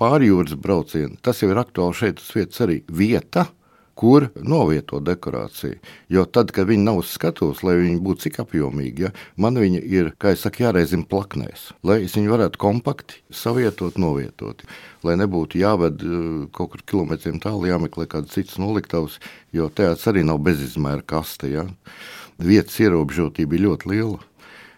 pārjūras 0.00 0.56
braucienu, 0.60 1.16
tas 1.24 1.40
jau 1.40 1.50
ir 1.52 1.60
aktuāli 1.62 2.00
šeit 2.02 2.20
uz 2.20 2.32
vietas 2.36 2.64
arī 2.66 2.82
vieta 2.92 3.48
kur 3.98 4.26
novietot 4.34 5.04
dekorāciju. 5.06 5.78
Jo 6.12 6.24
tad, 6.26 6.50
kad 6.54 6.68
viņi 6.68 6.84
nav 6.86 7.00
uz 7.02 7.12
skatuves, 7.14 7.62
lai 7.66 7.76
viņi 7.80 8.00
būtu 8.04 8.26
cik 8.26 8.40
apjomīgi, 8.44 9.06
ja, 9.06 9.12
man 9.40 9.58
viņi 9.60 9.80
ir, 9.80 10.10
kā 10.18 10.34
jau 10.34 10.42
saka, 10.44 10.66
jāreizina 10.66 11.06
plaknēs, 11.10 11.70
lai 11.86 12.00
es 12.08 12.16
viņu 12.18 12.34
varētu 12.34 12.60
kompakti 12.62 13.22
savietot, 13.34 13.98
novietot. 14.00 14.64
Lai 15.04 15.16
nebūtu 15.20 15.60
jāved 15.60 16.02
eh, 16.02 16.26
kaut 16.56 16.74
kur 16.74 16.84
kilometriem 16.90 17.40
tālu, 17.42 17.68
jāmeklē 17.70 18.08
kāds 18.10 18.34
cits 18.34 18.58
noliktavs, 18.60 19.20
jo 19.54 19.70
teātris 19.70 20.10
arī 20.10 20.24
nav 20.26 20.42
bezizmēra 20.44 21.04
kaste. 21.06 21.52
Ja. 21.52 21.66
Vietas 22.42 22.80
ierobežotība 22.82 23.58
ir 23.58 23.68
ļoti 23.68 23.92
liela. 23.92 24.22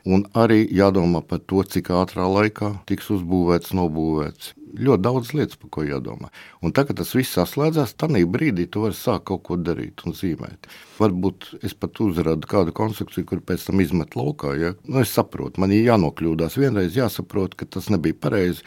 Un 0.06 0.22
arī 0.38 0.60
jādomā 0.70 1.18
par 1.26 1.40
to, 1.50 1.64
cik 1.66 1.88
ātrā 1.90 2.28
laikā 2.30 2.76
tiks 2.86 3.08
uzbūvēts, 3.10 3.72
nobūvēts 3.74 4.52
ļoti 4.74 5.02
daudz 5.02 5.32
lietas, 5.36 5.58
par 5.60 5.70
ko 5.72 5.84
jādomā. 5.86 6.30
Un 6.64 6.74
tagad 6.76 6.98
tas 7.00 7.12
viss 7.16 7.36
saslēdzās, 7.36 7.94
tad 8.00 8.16
brīdī 8.32 8.66
tu 8.70 8.84
vari 8.86 8.96
sākt 8.98 9.26
kaut 9.30 9.44
ko 9.46 9.58
darīt 9.60 10.04
un 10.06 10.16
zīmēt. 10.16 10.68
Varbūt 10.98 11.48
es 11.66 11.74
pat 11.74 12.00
uzrādu 12.00 12.48
kādu 12.50 12.74
konstrukciju, 12.76 13.26
kur 13.30 13.40
pēc 13.40 13.68
tam 13.68 13.80
izmet 13.80 14.16
laukā. 14.18 14.54
Ja? 14.58 14.74
Nu, 14.84 15.00
es 15.02 15.14
saprotu, 15.14 15.60
man 15.62 15.74
ir 15.74 15.86
jānokļūdās. 15.90 16.58
Vienreiz 16.60 16.96
jāsaprot, 16.98 17.54
ka 17.58 17.68
tas 17.68 17.90
nebija 17.92 18.18
pareizi, 18.20 18.64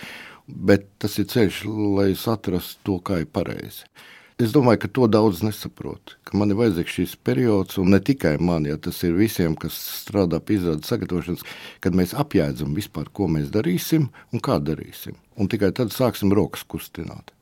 bet 0.47 0.87
tas 1.01 1.17
ir 1.21 1.29
ceļš, 1.29 1.65
lai 1.97 2.11
es 2.13 2.25
atrastu 2.29 2.79
to, 2.85 2.97
kā 3.05 3.21
ir 3.23 3.29
pareizi. 3.33 3.85
Es 4.39 4.53
domāju, 4.55 4.79
ka 4.85 4.87
to 4.95 5.07
daudz 5.11 5.41
nesaprot. 5.43 6.13
Man 6.31 6.53
ir 6.53 6.55
vajadzīgs 6.61 6.93
šis 6.95 7.15
periods, 7.27 7.75
un 7.81 7.89
ne 7.91 7.97
tikai 7.99 8.37
man, 8.39 8.63
ja 8.69 8.77
tas 8.79 9.01
ir 9.03 9.17
visiem, 9.17 9.57
kas 9.59 9.75
strādā 10.05 10.39
pie 10.39 10.55
izrādes 10.55 10.87
sagatavošanas, 10.87 11.43
kad 11.83 11.97
mēs 11.99 12.13
apjēdzam 12.15 12.71
vispār, 12.77 13.09
ko 13.11 13.27
mēs 13.27 13.49
darīsim 13.51 14.05
un 14.31 14.43
kā 14.45 14.55
darīsim. 14.63 15.17
Un 15.35 15.51
tikai 15.51 15.73
tad 15.75 15.91
sāksim 15.91 16.31
rokas 16.31 16.63
kustināt. 16.63 17.33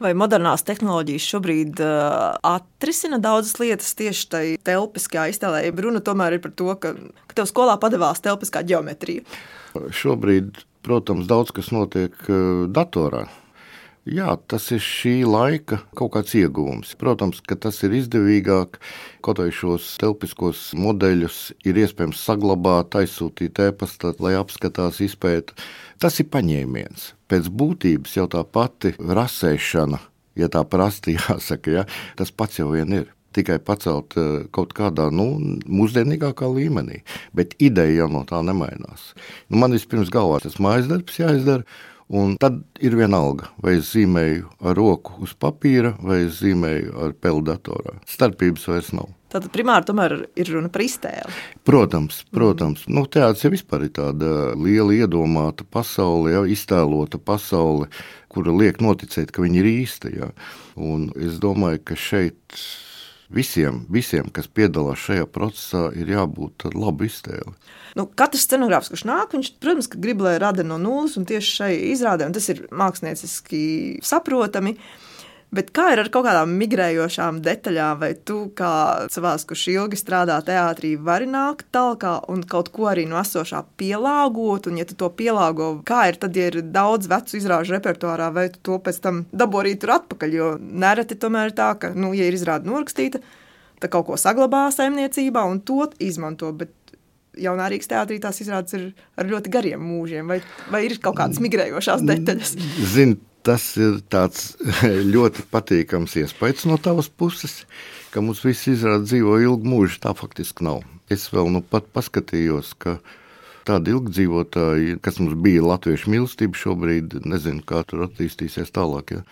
Vai 0.00 0.14
modernās 0.16 0.64
tehnoloģijas 0.64 1.28
šobrīd 1.34 1.84
uh, 1.84 2.32
atrisina 2.48 3.20
daudzas 3.20 3.60
lietas 3.60 3.92
tieši 4.00 4.24
tajā 4.32 4.56
telpiskajā 4.64 5.28
iztēlē? 5.34 5.62
Runa 5.84 6.00
tomēr 6.00 6.38
ir 6.38 6.42
par 6.48 6.56
to, 6.56 6.72
ka, 6.80 6.94
ka 7.28 7.42
tev 7.42 7.50
skolā 7.52 7.76
padevās 7.82 8.24
telpiskā 8.24 8.64
geometrija. 8.72 9.28
Šobrīd, 9.76 10.64
protams, 10.80 11.28
daudz 11.28 11.52
kas 11.52 11.68
notiek 11.76 12.16
uh, 12.24 12.64
datorā. 12.72 13.26
Jā, 14.02 14.32
tas 14.50 14.64
ir 14.74 14.80
šī 14.82 15.12
laika 15.30 15.76
kaut 15.94 16.16
kāds 16.16 16.32
iegūms. 16.34 16.96
Protams, 16.98 17.38
ka 17.46 17.54
tas 17.54 17.76
ir 17.86 17.92
izdevīgāk. 17.94 18.80
Kaut 19.22 19.38
arī 19.38 19.52
šos 19.54 19.92
telpiskos 20.02 20.72
modeļus 20.74 21.36
ir 21.62 21.78
iespējams 21.78 22.18
saglabāt, 22.26 22.96
aizsūtīt 22.98 23.60
e-pastā, 23.62 24.10
lai 24.18 24.34
apskatās, 24.40 24.98
izpēta. 25.06 25.54
Tas 26.02 26.18
ir 26.18 26.26
paņēmiens. 26.34 27.12
Pēc 27.30 27.46
būtības 27.46 28.16
jau 28.18 28.26
tā 28.32 28.42
pati 28.42 28.90
rasēšana, 28.98 30.02
ja 30.34 30.50
tā 30.50 30.64
prasti 30.66 31.14
jāsaka, 31.20 31.76
ja, 31.78 31.86
tas 32.18 32.34
pats 32.34 32.58
jau 32.58 32.72
vien 32.74 32.98
ir 32.98 33.06
tikai 33.38 33.60
pacelt 33.62 34.18
eh, 34.18 34.50
kaut 34.50 34.74
kādā 34.76 35.12
nu, 35.14 35.28
mūsdienīgākā 35.70 36.50
līmenī. 36.50 37.04
Bet 37.38 37.54
ideja 37.62 38.02
jau 38.02 38.10
no 38.18 38.26
tā 38.26 38.42
nemainās. 38.42 39.12
Nu, 39.46 39.62
man 39.62 39.78
vispirms 39.78 40.10
galvā 40.10 40.42
tas 40.42 40.58
mājas 40.58 40.90
darbs 40.90 41.22
jāizdara. 41.22 41.62
Un 42.12 42.34
tad 42.36 42.58
ir 42.84 42.92
vienalga, 42.98 43.46
vai 43.64 43.78
es 43.78 43.94
zīmēju 43.94 44.50
ar 44.68 44.76
roku 44.76 45.14
uz 45.24 45.32
papīra, 45.32 45.94
vai 46.04 46.26
es 46.26 46.42
zīmēju 46.42 46.92
ar 47.06 47.14
peldatorā. 47.16 47.94
Starpības 48.10 48.68
vairs 48.68 48.90
nav. 48.92 49.08
Tad 49.32 49.46
primāri 49.54 49.88
tomēr 49.88 50.14
ir 50.36 50.50
runa 50.52 50.68
par 50.68 50.84
iztēli. 50.84 51.32
Protams, 51.64 52.18
protams. 52.36 52.84
Mm. 52.84 52.98
Nu, 52.98 53.06
teātris 53.08 53.46
jau 53.46 53.52
vispār 53.54 53.86
ir 53.86 53.94
tāda 53.96 54.52
liela 54.60 54.92
iedomāta 54.92 55.64
pasaule, 55.64 56.34
jau 56.34 56.44
iztēlota 56.52 57.16
pasaule, 57.16 57.88
kura 58.28 58.52
liek 58.60 58.82
noticēt, 58.84 59.32
ka 59.32 59.46
viņa 59.46 59.62
ir 59.62 59.70
īsta. 59.72 60.12
Ja. 60.12 60.28
Un 60.76 61.08
es 61.16 61.40
domāju, 61.40 61.80
ka 61.88 61.96
šeit 61.96 62.60
visiem, 63.34 63.82
visiem, 63.92 64.28
kas 64.34 64.48
piedalās 64.48 65.02
šajā 65.06 65.26
procesā, 65.32 65.86
ir 65.96 66.12
jābūt 66.12 66.68
labu 66.74 67.08
iztēli. 67.08 67.54
Nu, 67.98 68.06
katrs 68.16 68.46
scenogrāfs, 68.46 68.88
kurš 68.92 69.04
nāk, 69.08 69.34
viņš, 69.36 69.54
protams, 69.60 69.90
grib, 69.92 70.22
lai 70.24 70.38
rada 70.40 70.64
no 70.64 70.78
nulles, 70.80 71.18
un 71.20 71.26
tieši 71.28 71.56
šai 71.58 71.72
izrādē, 71.90 72.28
un 72.28 72.36
tas 72.36 72.48
ir 72.52 72.64
mākslinieciski 72.72 73.62
saprotami. 74.04 74.76
Bet 75.52 75.68
kā 75.76 75.90
ir 75.92 76.00
ar 76.00 76.08
kaut 76.08 76.24
kādām 76.24 76.54
migrējošām 76.56 77.42
detaļām, 77.44 77.98
vai 78.00 78.14
tu, 78.28 78.38
kā 78.56 78.72
cilvēks, 79.12 79.44
kurš 79.50 79.64
ilgi 79.74 79.98
strādā 80.00 80.38
teātrī, 80.46 80.94
vari 80.96 81.26
nākt 81.28 81.66
tālāk 81.76 82.06
un 82.32 82.40
kaut 82.48 82.70
ko 82.72 82.86
arī 82.88 83.04
no 83.10 83.18
esošā 83.20 83.60
pielāgot? 83.76 84.70
Un, 84.70 84.78
ja 84.80 84.86
tu 84.88 84.96
to 84.96 85.10
pielāgo, 85.12 85.74
kā 85.84 86.06
ir 86.08 86.16
tad, 86.22 86.38
ja 86.40 86.48
ir 86.48 86.62
daudz 86.72 87.10
vecu 87.12 87.36
izrāžu 87.36 87.76
repertuārā, 87.76 88.30
vai 88.32 88.46
tu 88.54 88.62
to 88.64 88.78
pēc 88.80 89.02
tam 89.04 89.24
dabū 89.28 89.60
arī 89.60 89.74
tur 89.80 89.92
atpakaļ? 89.98 90.36
Jo 90.38 90.46
nereti 90.58 91.18
tomēr 91.20 91.52
ir 91.52 91.56
tā, 91.58 91.68
ka, 91.82 91.92
nu, 91.92 92.14
ja 92.16 92.30
ir 92.30 92.38
izrāde 92.38 92.70
norakstīta, 92.70 93.20
tad 93.82 93.92
kaut 93.92 94.08
ko 94.08 94.16
saglabā 94.16 94.70
saimniecībā 94.72 95.42
un 95.52 95.60
to 95.60 95.84
izmanto. 96.00 96.48
Bet 96.56 96.96
jaunā 97.36 97.68
Rīgas 97.72 97.92
teātrī 97.92 98.16
tās 98.24 98.40
izrādes 98.40 98.76
ir 98.78 98.88
ar 99.20 99.28
ļoti 99.28 99.52
gariem 99.52 99.84
mūžiem, 99.84 100.32
vai, 100.32 100.40
vai 100.72 100.82
ir 100.88 100.96
kaut 101.04 101.18
kādas 101.20 101.44
migrējošās 101.44 102.04
detaļas? 102.08 102.56
Zin, 102.94 103.18
tas 103.46 103.64
ir 103.80 103.98
ļoti 105.14 105.46
patīkams 105.52 106.18
iespējas 106.22 106.68
no 106.70 106.78
tavas 106.80 107.08
puses, 107.08 107.62
ka 108.14 108.22
mums 108.24 108.44
viss 108.46 108.70
izrāda 108.70 109.06
dzīvo 109.06 109.40
ilgu 109.44 109.74
mūžu. 109.74 110.02
Tā 110.04 110.14
faktiski 110.18 110.66
nav. 110.68 110.84
Es 111.12 111.28
vēl 111.32 111.50
nu 111.52 111.60
pat 111.64 111.90
paskatījos, 111.92 112.76
ka 112.80 113.00
Tādi 113.62 113.92
ilgdzīvotāji, 113.94 114.96
kas 115.02 115.20
mums 115.22 115.36
bija 115.42 115.62
latviešu 115.62 116.10
mīlestība 116.10 116.58
šobrīd, 116.58 117.20
nezinu, 117.30 117.62
kā 117.66 117.84
tur 117.86 118.08
attīstīsies 118.08 118.74
tālāk, 118.74 119.14
ja? 119.14 119.22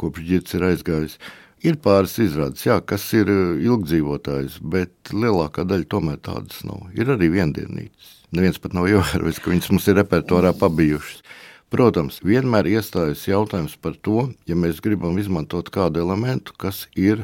kopš 0.00 0.26
ģits 0.28 0.56
ir 0.58 0.66
aizgājis. 0.68 1.16
Ir 1.64 1.76
pāris 1.84 2.16
izrādes, 2.20 2.64
jā, 2.64 2.78
kas 2.84 3.04
ir 3.16 3.28
ilgdzīvotājs, 3.32 4.58
bet 4.72 5.12
lielākā 5.12 5.64
daļa 5.68 5.88
tomēr 5.92 6.20
tādas 6.24 6.60
nav. 6.64 6.86
Ir 6.96 7.12
arī 7.16 7.28
viendienītas. 7.32 8.14
Neviens 8.36 8.60
pat 8.62 8.76
nav 8.76 8.88
ievērojis, 8.88 9.40
ka 9.40 9.52
viņas 9.52 9.72
mums 9.72 9.88
ir 9.90 9.98
repertuārā 10.00 10.52
pabijušas. 10.56 11.24
Protams, 11.70 12.16
vienmēr 12.26 12.66
iestājas 12.66 13.28
jautājums 13.28 13.76
par 13.78 13.94
to, 14.02 14.24
ja 14.50 14.56
mēs 14.58 14.80
gribam 14.82 15.18
izmantot 15.22 15.68
kādu 15.70 16.00
elementu, 16.02 16.56
kas 16.58 16.88
ir 16.98 17.22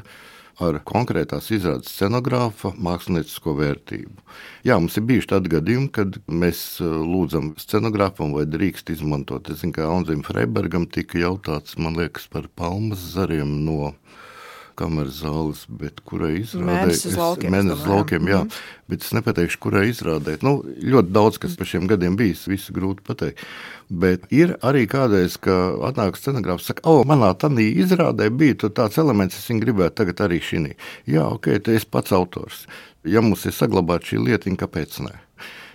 ar 0.63 0.79
konkrētās 0.87 1.51
izrādes 1.51 1.91
scenogrāfa 1.91 2.71
māksliniecisko 2.79 3.57
vērtību. 3.59 4.15
Jā, 4.69 4.79
mums 4.79 4.95
ir 4.97 5.05
bijuši 5.09 5.31
tādi 5.35 5.51
gadījumi, 5.53 5.91
kad 5.99 6.21
mēs 6.31 6.61
uh, 6.79 6.95
lūdzam 7.03 7.51
scenogrāfam, 7.59 8.37
vai 8.39 8.47
drīkst 8.47 8.95
izmantot. 8.95 9.51
Es 9.51 9.65
zinu, 9.65 9.75
ka 9.77 9.91
Anzim 9.91 10.23
Freibergam 10.25 10.87
tika 10.87 11.19
jautāts, 11.21 11.75
man 11.83 11.99
liekas, 11.99 12.31
par 12.31 12.47
palmas 12.55 13.03
zariem 13.17 13.51
no 13.67 13.97
kameras 14.79 15.21
zāles, 15.23 15.65
bet 15.69 16.01
kurai 16.07 16.37
izrādē 16.43 16.69
Mēnesis 16.69 17.17
laukiem, 17.19 17.53
Mēnesis 17.55 17.83
es 17.83 17.91
laukiem, 17.91 18.31
jā. 18.31 18.41
mhm. 18.45 18.65
Bet 18.87 19.03
es 19.03 19.11
nepateikšu, 19.17 19.59
kurai 19.65 19.89
izrādē. 19.91 20.37
Nu, 20.47 20.61
ļoti 20.63 21.11
daudz, 21.17 21.41
kas 21.43 21.57
par 21.59 21.67
šiem 21.67 21.89
gadiem 21.91 22.15
bijis, 22.19 22.45
visu 22.47 22.75
grūti 22.77 23.03
pateikt. 23.07 23.43
Bet 23.91 24.29
ir 24.35 24.55
arī 24.67 24.85
kādreiz, 24.91 25.41
ka 25.43 25.57
atnāk 25.89 26.21
scenogrāfs, 26.21 26.71
saka, 26.71 26.87
o, 26.87 27.03
manā 27.09 27.33
tādā 27.39 27.67
izrādē 27.67 28.31
bija 28.31 28.71
tāds 28.71 29.01
elements, 29.03 29.39
es 29.41 29.51
viņu 29.51 29.65
gribētu 29.65 29.99
tagad 30.03 30.27
arī 30.29 30.39
šī. 30.39 30.63
Jā, 31.11 31.27
ok, 31.35 31.57
tu 31.67 31.75
esi 31.75 31.91
pats 31.91 32.15
autors. 32.15 32.67
Ja 33.07 33.23
mums 33.23 33.45
ir 33.47 33.55
saglabāta 33.55 34.13
šī 34.13 34.23
lietiņa, 34.23 34.63
kāpēc 34.63 35.01
ne? 35.07 35.15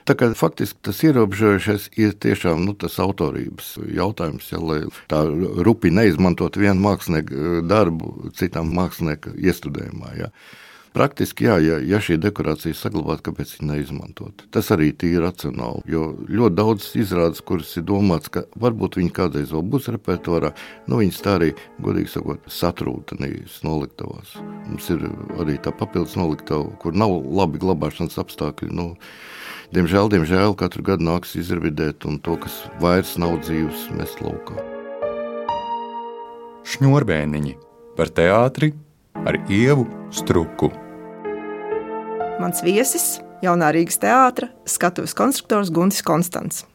Tā 0.10 0.15
kā 0.17 0.31
faktiski 0.38 0.79
tas 0.88 1.03
ierobežojušais 1.05 1.91
ir 2.01 2.15
tiešām 2.24 2.65
nu, 2.65 2.74
tas 2.74 2.98
autorības 3.01 3.75
jautājums, 3.93 4.50
ja, 4.53 4.62
lai 4.63 4.81
tā 5.12 5.22
rupi 5.65 5.93
neizmantot 5.93 6.58
vienu 6.58 6.81
mākslinieku 6.88 7.38
eh, 7.38 7.62
darbu 7.67 8.34
citām 8.38 8.74
mākslinieka 8.77 9.36
iestudējumā. 9.38 10.17
Ja. 10.17 10.34
Praktiski, 10.91 11.46
jā, 11.48 11.53
ja, 11.63 11.77
ja 11.88 12.01
šī 12.03 12.17
dekorācija 12.20 12.75
saglabāta, 12.75 13.29
kāpēc 13.29 13.53
viņa 13.55 13.67
neizmantot? 13.70 14.41
Tas 14.51 14.74
arī 14.75 14.89
ir 15.08 15.22
racionāli. 15.24 15.86
Jo 15.88 16.10
ļoti 16.27 16.55
daudz 16.58 16.89
izrādes, 17.00 17.39
kuras 17.48 17.72
ir 17.79 17.86
domāts, 17.88 18.27
ka 18.27 18.43
varbūt 18.60 18.98
viņi 19.00 19.13
kādreiz 19.15 19.53
vēl 19.55 19.63
būs 19.72 19.88
repertuārā, 19.96 20.51
nu 20.91 21.00
viņas 21.00 21.22
tā 21.24 21.38
arī, 21.38 21.53
godīgi 21.79 22.12
sakot, 22.12 22.43
satrūtenīs 22.51 23.62
noliktavās. 23.63 24.36
Mums 24.67 24.91
ir 24.91 25.08
arī 25.39 25.55
tā 25.63 25.72
papildus 25.72 26.17
noliktava, 26.20 26.67
kur 26.84 26.91
nav 26.91 27.15
labi 27.39 27.63
glabāšanas 27.63 28.20
apstākļi. 28.25 28.74
Nu, 28.75 28.89
Diemžēl, 29.72 30.10
diemžēl 30.12 30.51
katru 30.60 30.84
gadu 30.84 31.06
nāks 31.08 31.38
izravidēt, 31.40 32.04
un 32.04 32.18
to, 32.20 32.36
kas 32.44 32.58
vairs 32.84 33.13
nav 33.16 33.38
dzīves, 33.40 33.86
mest 33.96 34.20
laukā. 34.20 34.58
Šņurbēniņi 36.68 37.54
par 37.96 38.12
teātri 38.12 38.74
ar 39.24 39.40
ievu 39.48 39.86
struku. 40.12 40.74
Mans 42.44 42.60
viesis, 42.68 43.22
jaunā 43.46 43.72
Rīgas 43.72 44.01
teātris, 44.04 44.51
skatuves 44.68 45.16
konstruktors 45.16 45.72
Guntis 45.72 46.04
Konstants. 46.04 46.66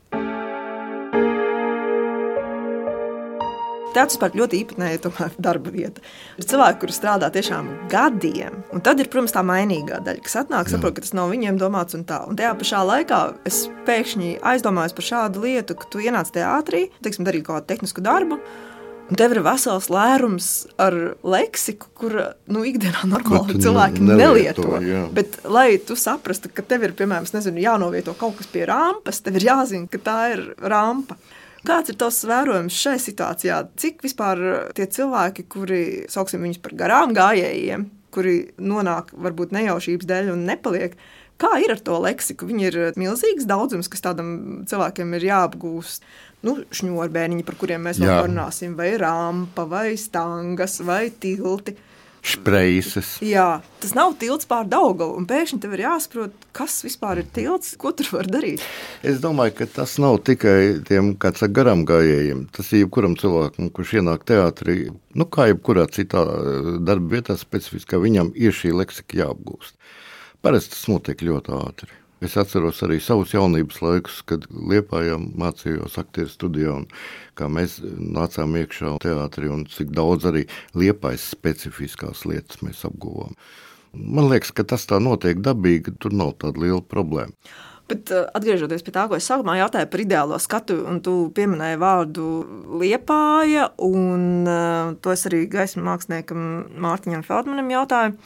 Teātris 3.96 4.20
par 4.20 4.34
ļoti 4.36 4.60
īpatnēju 4.60 5.00
tomēr, 5.06 5.36
darba 5.46 5.72
vieta. 5.72 6.04
Ir 6.36 6.48
cilvēki, 6.50 6.80
kuri 6.82 6.96
strādā 6.96 7.30
tiešām 7.32 7.70
gadiem, 7.92 8.60
un 8.76 8.84
tad 8.84 9.00
ir, 9.00 9.08
protams, 9.12 9.32
tā 9.32 9.42
mainīgā 9.46 10.02
daļa, 10.04 10.24
kas 10.26 10.36
atnāk, 10.42 10.70
saprot, 10.72 10.98
ka 10.98 11.06
tas 11.06 11.16
nav 11.16 11.32
viņiem 11.32 11.60
domāts 11.60 11.96
un 11.96 12.04
tā. 12.08 12.20
Un 12.28 12.36
tajā 12.38 12.52
pašā 12.60 12.84
laikā 12.90 13.20
es 13.48 13.64
pēkšņi 13.88 14.36
aizdomājos 14.52 14.96
par 14.96 15.10
šādu 15.10 15.44
lietu, 15.46 15.78
ka 15.80 15.88
tu 15.92 16.04
ienāc 16.04 16.32
teātrī, 16.34 16.88
teiksim, 17.04 17.24
darīt 17.28 17.46
kaut 17.48 17.62
kādu 17.62 17.72
tehnisku 17.72 18.04
darbu. 18.04 18.40
Un 19.06 19.14
tev 19.14 19.36
ir 19.36 19.38
vesels 19.46 19.86
lērums 19.92 20.48
ar 20.82 20.94
leksiku, 21.22 21.88
kur 21.94 22.14
nu, 22.50 22.64
ikdienā 22.66 23.06
normāli 23.06 23.54
cilvēki 23.62 24.02
nelieto, 24.02 24.66
nelieto. 24.66 25.04
Bet, 25.14 25.38
lai 25.46 25.78
tu 25.78 25.94
saprastu, 25.98 26.50
ka 26.50 26.64
tev 26.66 26.88
ir, 26.88 26.94
piemēram, 26.98 27.28
nezinu, 27.36 27.62
jānovieto 27.62 28.16
kaut 28.18 28.34
kas 28.40 28.50
pie 28.50 28.64
rampas, 28.66 29.22
tev 29.22 29.38
ir 29.38 29.46
jāzina, 29.46 29.86
ka 29.92 30.02
tā 30.02 30.18
ir 30.34 30.42
rampa. 30.58 31.14
Kāds 31.66 31.90
ir 31.90 31.98
tavs 31.98 32.22
vērojums 32.28 32.78
šai 32.78 32.96
situācijā? 33.02 33.60
Cik 33.80 34.04
vispār 34.06 34.42
tie 34.76 34.86
cilvēki, 34.86 35.46
kuri 35.50 35.82
sauksim 36.12 36.44
viņus 36.46 36.62
par 36.62 36.76
garām 36.78 37.14
gājējiem, 37.16 37.88
kuri 38.14 38.36
nonāk 38.62 39.10
varbūt 39.12 39.54
nejaušības 39.56 40.08
dēļ 40.08 40.30
un 40.36 40.44
nepaliek, 40.46 40.94
kā 41.42 41.56
ir 41.64 41.74
ar 41.74 41.82
to 41.82 41.98
leksiku? 42.04 42.46
Viņi 42.48 42.68
ir 42.68 42.78
milzīgs 43.00 43.48
daudzums, 43.50 43.90
kas 43.92 44.04
tādam 44.04 44.62
cilvēkiem 44.70 45.18
ir 45.18 45.28
jāapgūst. 45.32 46.06
Nu, 46.46 46.60
šņurbēniņi, 46.78 47.44
par 47.48 47.58
kuriem 47.58 47.88
mēs 47.88 47.98
vēl 47.98 48.28
runāsim, 48.28 48.76
vai 48.78 48.92
rampa, 49.00 49.64
vai 49.66 49.96
stangas, 49.98 50.78
vai 50.86 51.08
tilti. 51.10 51.74
Spreises. 52.26 53.16
Jā, 53.22 53.60
tas 53.82 53.92
nav 53.94 54.16
tilts 54.20 54.48
pār 54.50 54.66
Daugavu, 54.66 55.14
un 55.20 55.28
pēkšņi 55.30 55.60
tev 55.62 55.76
ir 55.76 55.84
jāsaprot, 55.84 56.46
kas 56.56 56.80
vispār 56.82 57.20
ir 57.22 57.28
tilts, 57.36 57.76
ko 57.78 57.92
tur 57.94 58.08
var 58.16 58.30
darīt. 58.30 58.64
Es 59.06 59.20
domāju, 59.22 59.54
ka 59.60 59.68
tas 59.78 59.94
nav 60.02 60.18
tikai 60.26 60.82
tiem 60.88 61.12
saka, 61.22 61.52
garām 61.60 61.84
gājējiem. 61.86 62.46
Tas 62.56 62.72
ir 62.72 62.84
jebkuram 62.84 63.14
cilvēkam, 63.20 63.70
kurš 63.76 63.94
ienāk 64.00 64.26
teātrī, 64.26 64.78
nu, 65.14 65.28
kā 65.30 65.50
jebkurā 65.52 65.86
citā 65.92 66.24
eh, 66.26 66.72
darba 66.86 67.14
vietā, 67.14 67.38
specifiskā 67.38 68.02
viņam 68.02 68.34
ir 68.34 68.56
šī 68.56 68.74
leksika 68.74 69.22
jāapgūst. 69.22 69.78
Parasti 70.42 70.74
tas 70.74 70.90
notiek 70.90 71.22
ļoti 71.26 71.54
ātri. 71.56 71.94
Es 72.24 72.32
atceros 72.40 72.78
arī 72.80 72.96
savus 73.04 73.34
jaunības 73.34 73.82
laikus, 73.84 74.22
kad 74.24 74.46
Lietpājā 74.48 75.18
mācījos 75.20 75.98
aktieru 76.00 76.32
studijā, 76.32 76.72
un 76.80 76.86
kā 77.36 77.50
mēs 77.52 77.76
nācām 77.84 78.56
iekšā 78.62 78.94
teātrī, 79.04 79.50
un 79.52 79.66
cik 79.68 79.92
daudz 79.96 80.24
arī 80.30 80.46
Lietpājas 80.72 81.26
specifiskās 81.36 82.24
lietas 82.24 82.62
mēs 82.64 82.86
apguvām. 82.88 83.36
Man 83.92 84.30
liekas, 84.30 84.54
ka 84.56 84.64
tas 84.64 84.88
tā 84.88 84.96
notiek 85.00 85.42
dabīgi, 85.44 85.98
tur 86.00 86.16
nav 86.16 86.38
tāda 86.40 86.64
liela 86.64 86.80
problēma. 86.80 87.36
Bet 87.86 88.10
uh, 88.10 88.24
atgriežoties 88.34 88.82
pie 88.82 88.94
tā, 88.96 89.04
ko 89.06 89.14
es 89.14 89.28
sākumā 89.28 89.60
jautāju 89.60 89.86
par 89.92 90.02
ideālo 90.02 90.40
skatu, 90.42 90.80
un 90.90 90.98
tu 91.04 91.28
pieminēji 91.36 91.78
vārdu 91.78 92.30
liepāja, 92.80 93.68
un 93.84 94.48
uh, 94.48 94.96
to 95.04 95.12
es 95.12 95.22
arī 95.28 95.44
gaismas 95.52 95.86
māksliniekam 95.86 96.42
Mārtiņam 96.82 97.22
Feldmanim 97.28 97.70
jautāju. 97.76 98.16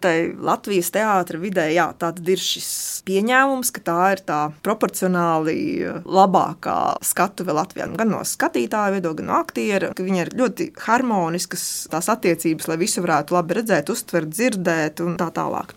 Tai 0.00 0.14
Latvijas 0.44 0.90
teātris 0.92 1.40
vidē 1.40 1.64
jā, 1.72 1.86
ir 2.28 2.40
šis 2.42 2.68
pieņēmums, 3.08 3.70
ka 3.72 3.82
tā 3.86 4.00
ir 4.12 4.20
tā 4.28 4.40
proporcionāli 4.66 5.56
labākā 6.04 6.78
skatuve 7.06 7.54
Latvijā. 7.56 7.88
Gan 7.96 8.12
no 8.12 8.20
skatītāja 8.26 8.92
viedokļa, 8.98 9.20
gan 9.22 9.30
no 9.30 9.38
aktiera, 9.38 9.92
ka 9.96 10.04
viņai 10.04 10.26
ir 10.26 10.32
ļoti 10.36 10.68
harmoniskas 10.84 11.64
tās 11.92 12.10
attiecības, 12.12 12.68
lai 12.68 12.76
visu 12.82 13.04
varētu 13.06 13.38
labi 13.38 13.56
redzēt, 13.60 13.94
uztvert, 13.94 14.28
dzirdēt 14.36 15.00
un 15.04 15.16
tā 15.20 15.30
tālāk. 15.34 15.72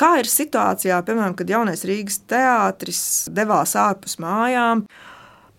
Kā 0.00 0.16
ir 0.18 0.30
situācijā, 0.30 0.96
piemēram, 1.06 1.36
kad 1.38 1.50
jaunais 1.52 1.84
Rīgas 1.86 2.22
teātris 2.30 3.02
devās 3.30 3.76
ārpus 3.78 4.16
mājām? 4.22 4.86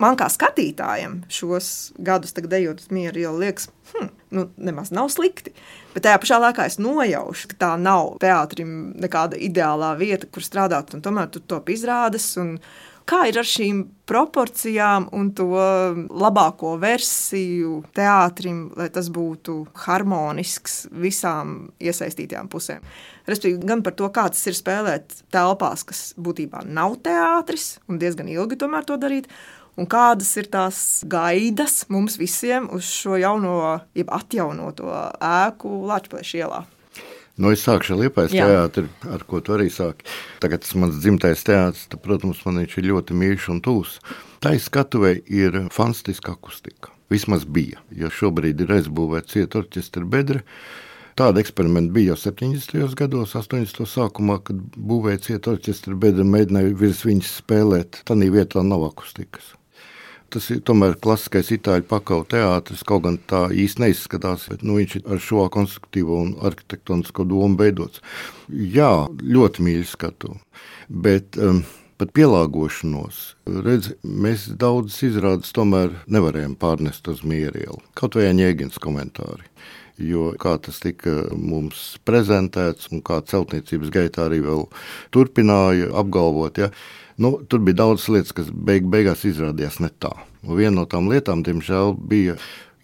Man 0.02 0.18
kā 0.20 0.26
skatītājam 0.28 1.22
šos 1.32 1.94
gadus, 2.04 2.34
kad 2.36 2.52
ejot 2.52 2.82
uz 2.82 2.90
mieru, 2.92 3.22
jau 3.22 3.32
liekas, 3.40 3.70
hm, 3.94 4.10
nu, 4.36 4.50
nemaz 4.60 4.92
nav 4.92 5.08
slikti. 5.14 5.54
Bet 5.96 6.04
tajā 6.04 6.18
pašā 6.20 6.36
laikā 6.42 6.66
es 6.68 6.74
nojaušu, 6.76 7.48
ka 7.54 7.56
tā 7.62 7.70
nav 7.80 8.18
teātrim 8.20 8.90
nekāda 9.00 9.38
ideālā 9.40 9.94
vieta, 9.96 10.28
kur 10.28 10.44
strādāt, 10.44 10.92
un 10.92 11.00
tomēr 11.00 11.30
tu 11.32 11.40
to 11.40 11.62
izrādes. 11.72 12.34
Kā 13.06 13.20
ir 13.30 13.38
ar 13.38 13.46
šīm 13.46 13.80
proporcijām 14.10 15.06
un 15.14 15.30
to 15.38 15.46
labāko 16.10 16.74
versiju 16.82 17.78
teātrim, 17.96 18.66
lai 18.76 18.90
tas 18.92 19.08
būtu 19.14 19.60
harmonisks 19.86 20.82
visām 20.90 21.70
iesaistītajām 21.80 22.50
pusēm? 22.52 22.84
Respektīvi, 23.30 23.62
gan 23.64 23.86
par 23.86 23.96
to, 23.96 24.10
kā 24.12 24.26
tas 24.34 24.42
ir 24.50 24.58
spēlēt 24.58 25.22
telpās, 25.32 25.86
kas 25.86 26.02
būtībā 26.20 26.66
nav 26.66 26.98
teātris, 27.06 27.76
un 27.88 28.02
diezgan 28.02 28.28
ilgi 28.36 28.60
tomēr 28.60 28.84
to 28.84 29.00
darīt, 29.00 29.30
un 29.76 29.88
kādas 29.90 30.32
ir 30.40 30.48
tās 30.52 30.78
gaidas 31.08 31.84
mums 31.92 32.16
visiem 32.20 32.70
uz 32.74 32.88
šo 32.88 33.18
jauno, 33.20 33.58
jeb 33.96 34.10
atjaunoto 34.14 34.88
ēku 35.20 35.82
Latvijas 35.88 36.32
ielā. 36.36 36.64
Nu, 37.36 37.50
es 37.52 37.66
sākšu 37.66 37.92
ar 37.92 37.98
Liepais 38.00 38.32
teātri, 38.32 38.88
ar 39.12 39.22
ko 39.28 39.42
tu 39.44 39.52
arī 39.52 39.68
sāki. 39.68 40.06
Tagad 40.40 40.62
tas 40.64 40.72
mans 40.80 40.96
dzimtais 41.02 41.42
teātris, 41.44 41.84
tad, 41.92 42.00
protams, 42.04 42.40
man 42.46 42.62
viņš 42.62 42.76
ir 42.80 42.88
ļoti 42.88 43.16
mīļš 43.20 43.48
un 43.52 43.60
tūs. 43.64 43.98
Tā 44.40 44.54
izskatuvē 44.56 45.18
ir 45.28 45.66
fantastiska 45.74 46.32
akustika. 46.32 46.94
Vismaz 47.12 47.44
bija, 47.44 47.82
jo 47.92 48.08
šobrīd 48.08 48.64
ir 48.64 48.72
aizbūvēta 48.78 49.34
cieta 49.34 49.60
orķestra 49.60 50.08
bedra. 50.08 50.40
Tāda 51.16 51.40
eksperimenta 51.44 51.92
bija 51.92 52.14
jau 52.14 52.32
70. 52.32 52.96
gados, 52.96 53.36
80. 53.36 53.84
sākumā, 53.88 54.40
kad 54.48 54.64
būvēja 54.76 55.22
cieta 55.28 55.52
orķestra 55.52 55.96
bedra, 56.00 56.24
mēģināja 56.24 56.72
virs 56.80 57.04
viņas 57.04 57.36
spēlēt. 57.42 58.00
Tanī 58.08 58.32
vietā 58.32 58.64
nav 58.64 58.88
akustikas. 58.88 59.55
Tas 60.34 60.48
ir 60.50 60.60
tomēr 60.66 60.96
klasiskais 60.98 61.52
itāļu 61.54 61.86
pakaļ 61.90 62.24
teātris, 62.32 62.82
kaut 62.86 63.04
gan 63.04 63.16
tā 63.30 63.44
īsti 63.54 63.84
neizskatās, 63.84 64.48
bet 64.50 64.64
nu, 64.66 64.80
viņš 64.80 64.96
ir 64.98 65.10
ar 65.14 65.22
šo 65.22 65.46
konstruktīvo 65.54 66.18
un 66.24 66.34
arhitektonisko 66.48 67.28
domu 67.30 67.58
veidots. 67.60 68.02
Jā, 68.50 69.06
ļoti 69.22 69.66
mīļi 69.66 69.86
skatu. 69.86 70.34
Bet 70.90 71.38
um, 71.38 71.62
pat 72.00 72.12
pielāgošanos. 72.16 73.20
Redz, 73.64 73.92
mēs 74.04 74.46
daudzas 74.60 74.98
izrādes 75.06 75.52
tomēr 75.56 75.94
nevarējām 76.12 76.56
pārnest 76.60 77.08
uz 77.12 77.22
mierielu. 77.26 77.80
Kaut 77.96 78.18
vai 78.18 78.28
ņēgins 78.36 78.80
komentāri. 78.82 79.48
Jo 79.96 80.34
kā 80.36 80.58
tas 80.60 80.82
tika 80.82 81.30
mums 81.32 81.94
prezentēts, 82.04 82.90
un 82.92 83.00
kā 83.00 83.22
celtniecības 83.24 83.92
gaitā 83.94 84.26
arī 84.26 84.42
vēl 84.44 84.66
turpināja 85.14 85.88
apgalvot, 85.96 86.60
ja, 86.60 86.68
nu, 87.22 87.32
tur 87.48 87.64
bija 87.66 87.82
daudz 87.82 88.08
lietas, 88.12 88.34
kas 88.36 88.50
beig, 88.50 88.86
beigās 88.92 89.24
izrādījās 89.28 89.80
ne 89.84 89.90
tā. 90.02 90.12
Un 90.46 90.58
viena 90.60 90.82
no 90.82 90.86
tām 90.90 91.10
lietām, 91.10 91.42
diemžēl, 91.46 91.96
bija 92.08 92.36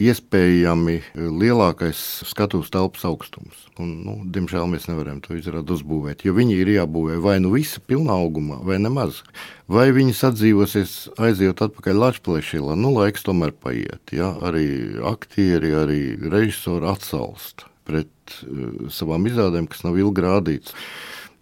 iespējami 0.02 0.96
lielākais 1.14 1.98
skatuves 2.26 2.72
telpas 2.72 3.04
augstums. 3.06 3.66
Un, 3.80 3.92
nu, 4.06 4.14
diemžēl 4.34 4.66
mēs 4.70 4.88
nevaram 4.90 5.20
to 5.22 5.36
izrādīt 5.38 5.74
uzbūvēt, 5.76 6.24
jo 6.26 6.34
viņi 6.36 6.58
ir 6.62 6.72
jābūvē 6.76 7.18
vai 7.22 7.36
nu 7.44 7.52
visi 7.54 7.82
pilnā 7.86 8.16
augumā, 8.24 8.58
vai 8.66 8.80
nemaz. 8.82 9.22
Vai 9.70 9.90
viņi 9.94 10.16
sadzīvosies, 10.18 10.96
aizejot 11.22 11.64
atpakaļ 11.68 12.02
Latvijas-Plēšīlā, 12.02 12.76
nu 12.80 12.94
laiks 12.96 13.26
tomēr 13.28 13.54
paiet. 13.54 14.14
Ja? 14.14 14.32
Arī 14.42 14.66
aktieri, 15.12 15.74
arī 15.84 16.02
režisori 16.22 16.88
atsalst 16.92 17.66
pret 17.86 18.36
uh, 18.46 18.90
savām 18.92 19.26
izrādēm, 19.30 19.68
kas 19.70 19.86
nav 19.86 19.98
ilgi 19.98 20.26
rādītas 20.26 20.76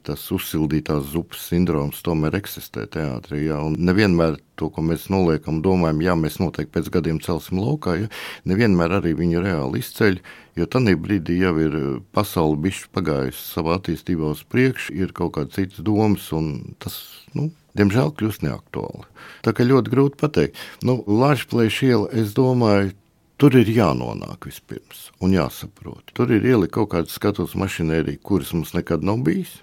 tas 0.06 0.22
uzsildītās 0.34 1.10
zupas 1.12 1.42
sindroms 1.50 2.02
tomēr 2.06 2.36
eksistē 2.38 2.86
teātrī. 2.90 3.44
Jā, 3.46 3.60
un 3.64 3.76
nevienmēr 3.78 4.38
to, 4.60 4.68
ko 4.72 4.84
mēs 4.84 5.08
noliekam, 5.12 5.60
domājam, 5.64 6.02
jā, 6.04 6.16
mēs 6.18 6.38
noteikti 6.42 6.72
pēc 6.76 6.90
gadiem 6.96 7.20
celsim 7.24 7.60
laukā, 7.62 7.96
ja 8.02 8.10
nevienmēr 8.50 8.98
arī 9.00 9.14
viņu 9.18 9.44
reāli 9.44 9.82
izceļ, 9.82 10.20
jo 10.60 10.68
tajā 10.70 10.96
brīdī 11.00 11.40
jau 11.40 11.54
ir 11.62 11.76
eh, 11.78 11.88
pasaule 12.16 12.60
bišķi 12.66 12.92
pagājusi 12.96 13.44
savā 13.44 13.78
attīstībā 13.80 14.32
uz 14.34 14.44
priekšu, 14.44 14.94
ir 15.00 15.16
kaut 15.16 15.36
kāds 15.38 15.56
cits 15.58 15.82
domas, 15.84 16.30
un 16.36 16.76
tas, 16.82 16.96
nu, 17.36 17.50
diemžēl 17.78 18.14
kļūst 18.16 18.46
neaktuāli. 18.46 19.06
Tā 19.46 19.56
kā 19.56 19.68
ļoti 19.68 19.92
grūti 19.92 20.20
pateikt. 20.20 20.64
Nu, 20.84 21.00
Lāčplēša 21.08 21.92
iela, 21.92 22.10
es 22.16 22.34
domāju, 22.36 22.94
Tur 23.40 23.54
ir 23.56 23.70
jānonāk 23.72 24.44
vispirms 24.44 25.06
un 25.24 25.32
jāsaprot. 25.32 26.10
Tur 26.12 26.28
ir 26.36 26.44
ielika 26.44 26.74
kaut 26.74 26.90
kāda 26.92 27.08
skatuves 27.08 27.54
mašinērija, 27.56 28.20
kuras 28.20 28.50
mums 28.52 28.74
nekad 28.76 29.00
nav 29.00 29.22
bijis. 29.24 29.54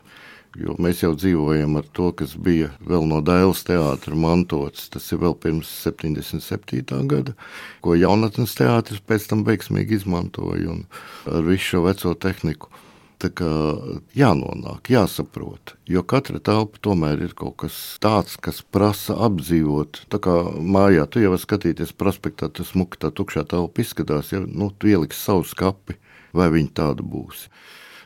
Jo 0.57 0.73
mēs 0.81 1.03
jau 1.03 1.11
dzīvojam 1.17 1.75
ar 1.77 1.85
to, 1.93 2.09
kas 2.17 2.33
bija 2.39 2.71
vēl 2.87 3.05
no 3.09 3.19
Dēls 3.25 3.65
teātra 3.67 4.15
mantots. 4.17 4.87
Tas 4.93 5.05
ir 5.11 5.21
vēl 5.21 5.35
pirms 5.37 5.69
77. 5.83 7.03
gada, 7.11 7.35
ko 7.85 7.97
jaunatnes 7.97 8.55
teātris 8.57 9.03
pēc 9.03 9.29
tam 9.29 9.43
veiksmīgi 9.47 9.99
izmantoja 9.99 10.79
ar 11.29 11.45
visu 11.45 11.73
šo 11.73 11.85
veco 11.89 12.15
tehniku. 12.17 12.71
Tā 13.17 13.31
kā 13.33 13.49
jānonāk, 14.13 14.91
jāsaprot, 14.93 15.71
jo 15.89 16.03
katra 16.05 16.37
telpa 16.37 16.77
tomēr 16.85 17.23
ir 17.25 17.31
kaut 17.37 17.55
kas 17.63 17.77
tāds, 18.01 18.35
kas 18.37 18.59
prasa 18.61 19.15
apdzīvot. 19.25 20.03
Tā 20.13 20.19
kā 20.21 20.35
mājā 20.61 21.07
tu 21.09 21.23
jau 21.23 21.33
skatīties 21.41 21.95
prospektā, 21.97 22.51
tas 22.53 22.75
smuki 22.75 23.01
tā 23.01 23.09
tukšā 23.09 23.47
telpa 23.49 23.81
izskatās, 23.81 24.29
ja 24.35 24.43
nu, 24.45 24.69
tu 24.69 24.93
ieliksi 24.93 25.17
savu 25.17 25.47
skapi, 25.49 25.97
vai 26.37 26.51
viņa 26.53 26.75
tāda 26.77 27.05
būs. 27.05 27.47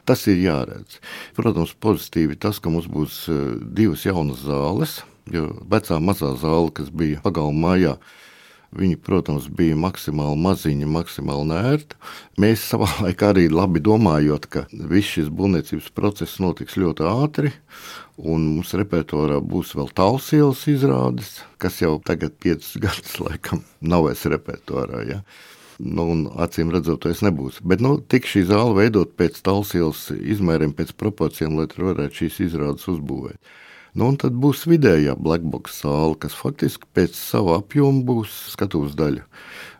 Tas 0.09 0.25
ir 0.31 0.41
jāredz. 0.41 0.97
Protams, 1.37 1.75
pozitīvi 1.77 2.39
tas, 2.41 2.59
ka 2.61 2.73
mums 2.73 2.89
būs 2.91 3.23
e, 3.29 3.37
divas 3.77 4.07
jaunas 4.07 4.41
zāles, 4.47 4.99
jo 5.31 5.47
vecā 5.69 5.99
mazā 6.01 6.33
zāle, 6.41 6.73
kas 6.75 6.89
bija 6.89 7.21
pagalma 7.25 7.67
mājā, 7.67 7.95
Viņi, 8.71 8.95
protams, 9.03 9.49
bija 9.51 9.75
maksimāli 9.75 10.37
maziņi, 10.39 10.87
maksimāli 10.87 11.49
nērti. 11.49 11.97
Mēs 12.39 12.63
savā 12.71 12.87
laikā 13.03 13.33
arī 13.33 13.49
labi 13.51 13.81
domājot, 13.83 14.47
ka 14.47 14.63
viss 14.71 15.17
šis 15.17 15.27
būvniecības 15.27 15.89
process 15.97 16.39
notiks 16.39 16.77
ļoti 16.79 17.03
ātri, 17.09 17.51
un 18.15 18.45
mums 18.53 18.71
repertuārā 18.79 19.41
būs 19.43 19.73
vēl 19.75 19.91
tālsielas 19.97 20.63
izrādes, 20.71 21.33
kas 21.59 21.81
jau 21.83 21.97
tagad 22.07 22.37
piecus 22.39 22.77
gadus 22.79 23.19
laikam 23.19 23.65
nav 23.83 24.07
vairs 24.07 24.23
repertuārā. 24.31 25.03
Ja? 25.09 25.19
Nu, 25.81 26.05
acīm 26.43 26.69
redzot, 26.69 27.01
tas 27.07 27.23
nebūs. 27.25 27.57
Bet 27.65 27.81
nu, 27.81 27.95
tik 28.13 28.27
šī 28.29 28.43
zāle 28.51 28.75
veidot 28.77 29.15
pēc 29.17 29.39
tālsielas 29.45 30.11
izmēriem, 30.13 30.75
pēc 30.77 30.93
proporcijām, 30.99 31.57
lai 31.57 31.65
tur 31.71 31.87
varētu 31.89 32.21
šīs 32.21 32.37
izrādes 32.45 32.85
uzbūvēt. 32.91 33.39
Nu, 33.97 34.05
un 34.07 34.15
tad 34.15 34.37
būs 34.39 34.61
vidējā 34.71 35.17
blackbox 35.19 35.81
sāla, 35.81 36.13
kas 36.21 36.35
faktiski 36.37 36.87
pēc 36.95 37.17
sava 37.17 37.57
apjoma 37.59 38.05
būs 38.07 38.35
skatuves 38.53 38.93
daļa. 38.95 39.25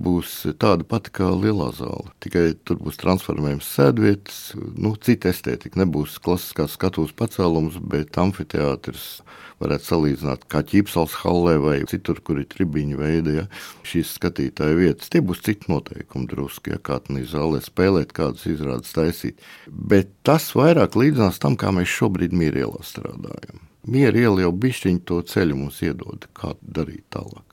Būs 0.04 0.34
tāda 0.60 0.84
pati 0.84 1.14
kā 1.16 1.30
lielā 1.32 1.70
zāle. 1.78 2.12
Tikai 2.24 2.50
tur 2.68 2.82
būs 2.82 3.00
transformējums 3.00 3.70
sēdvietas, 3.78 4.42
nu, 4.58 4.98
cita 5.00 5.32
estētika. 5.32 5.80
Nebūs 5.80 6.18
klasiskās 6.26 6.76
skatuves 6.76 7.16
pacēlums, 7.16 7.78
bet 7.94 8.20
amfiteātris 8.20 9.22
varētu 9.62 9.88
salīdzināt 9.88 10.46
kā 10.52 10.64
ķīpsels 10.68 11.20
hallē 11.22 11.56
vai 11.62 11.76
citur, 11.90 12.22
kur 12.26 12.42
ir 12.42 12.48
tribiņu 12.52 13.00
veidi. 13.00 13.38
Ja? 13.40 13.46
Šīs 13.88 14.16
skatītāju 14.18 14.80
vietas, 14.82 15.12
tie 15.14 15.22
būs 15.26 15.44
citi 15.46 15.72
noteikumi 15.72 16.30
drusku, 16.32 16.74
ja 16.74 16.80
kā 16.82 17.00
tādā 17.06 17.26
zālē 17.30 17.62
spēlēt, 17.64 18.16
kādas 18.18 18.48
izrādes 18.50 18.96
taisīt. 18.98 19.42
Bet 19.68 20.14
tas 20.28 20.52
vairāk 20.58 20.98
līdzinās 21.00 21.42
tam, 21.42 21.58
kā 21.60 21.74
mēs 21.76 21.92
šobrīd 21.92 22.36
mīrielā 22.36 22.82
strādājam. 22.86 23.62
Miera 23.90 24.20
iela 24.28 24.44
jau 24.44 24.52
bišķiņu 24.54 25.02
to 25.10 25.22
ceļu 25.26 25.58
mums 25.58 25.80
iedod, 25.82 26.28
kā 26.38 26.54
darīt 26.62 27.08
tālāk. 27.14 27.46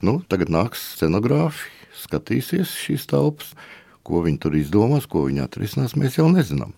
Nu, 0.00 0.20
tagad 0.30 0.52
nāks 0.54 0.80
scenogrāfi, 0.94 1.68
skatīsies 1.98 2.72
šīs 2.86 3.08
telpas, 3.10 3.52
ko 4.06 4.22
viņi 4.24 4.40
tur 4.40 4.56
izdomās, 4.56 5.08
ko 5.10 5.26
viņi 5.26 5.44
atrisinās, 5.44 5.96
mēs 5.98 6.16
jau 6.20 6.28
nezinām. 6.32 6.72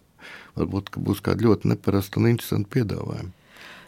Varbūt 0.59 0.96
būs 0.98 1.22
kāda 1.24 1.46
ļoti 1.46 1.70
neparasta 1.70 2.18
un 2.18 2.33
interesanta 2.33 2.72
piedāvājuma. 2.74 3.30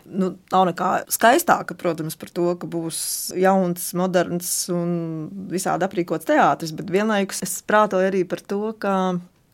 Nu, 0.06 0.32
nav 0.52 0.66
nekā 0.68 0.88
skaistāka, 1.12 1.76
protams, 1.78 2.16
par 2.18 2.32
to, 2.34 2.48
ka 2.58 2.68
būs 2.70 3.32
jauns, 3.38 3.92
moderns 3.98 4.48
un 4.72 5.28
visādi 5.52 5.86
aprīkots 5.86 6.28
teātris, 6.28 6.74
bet 6.76 6.90
vienlaikus 6.90 7.44
es 7.46 7.60
prātoju 7.66 8.10
arī 8.10 8.24
par 8.28 8.42
to, 8.42 8.72
ka 8.82 8.96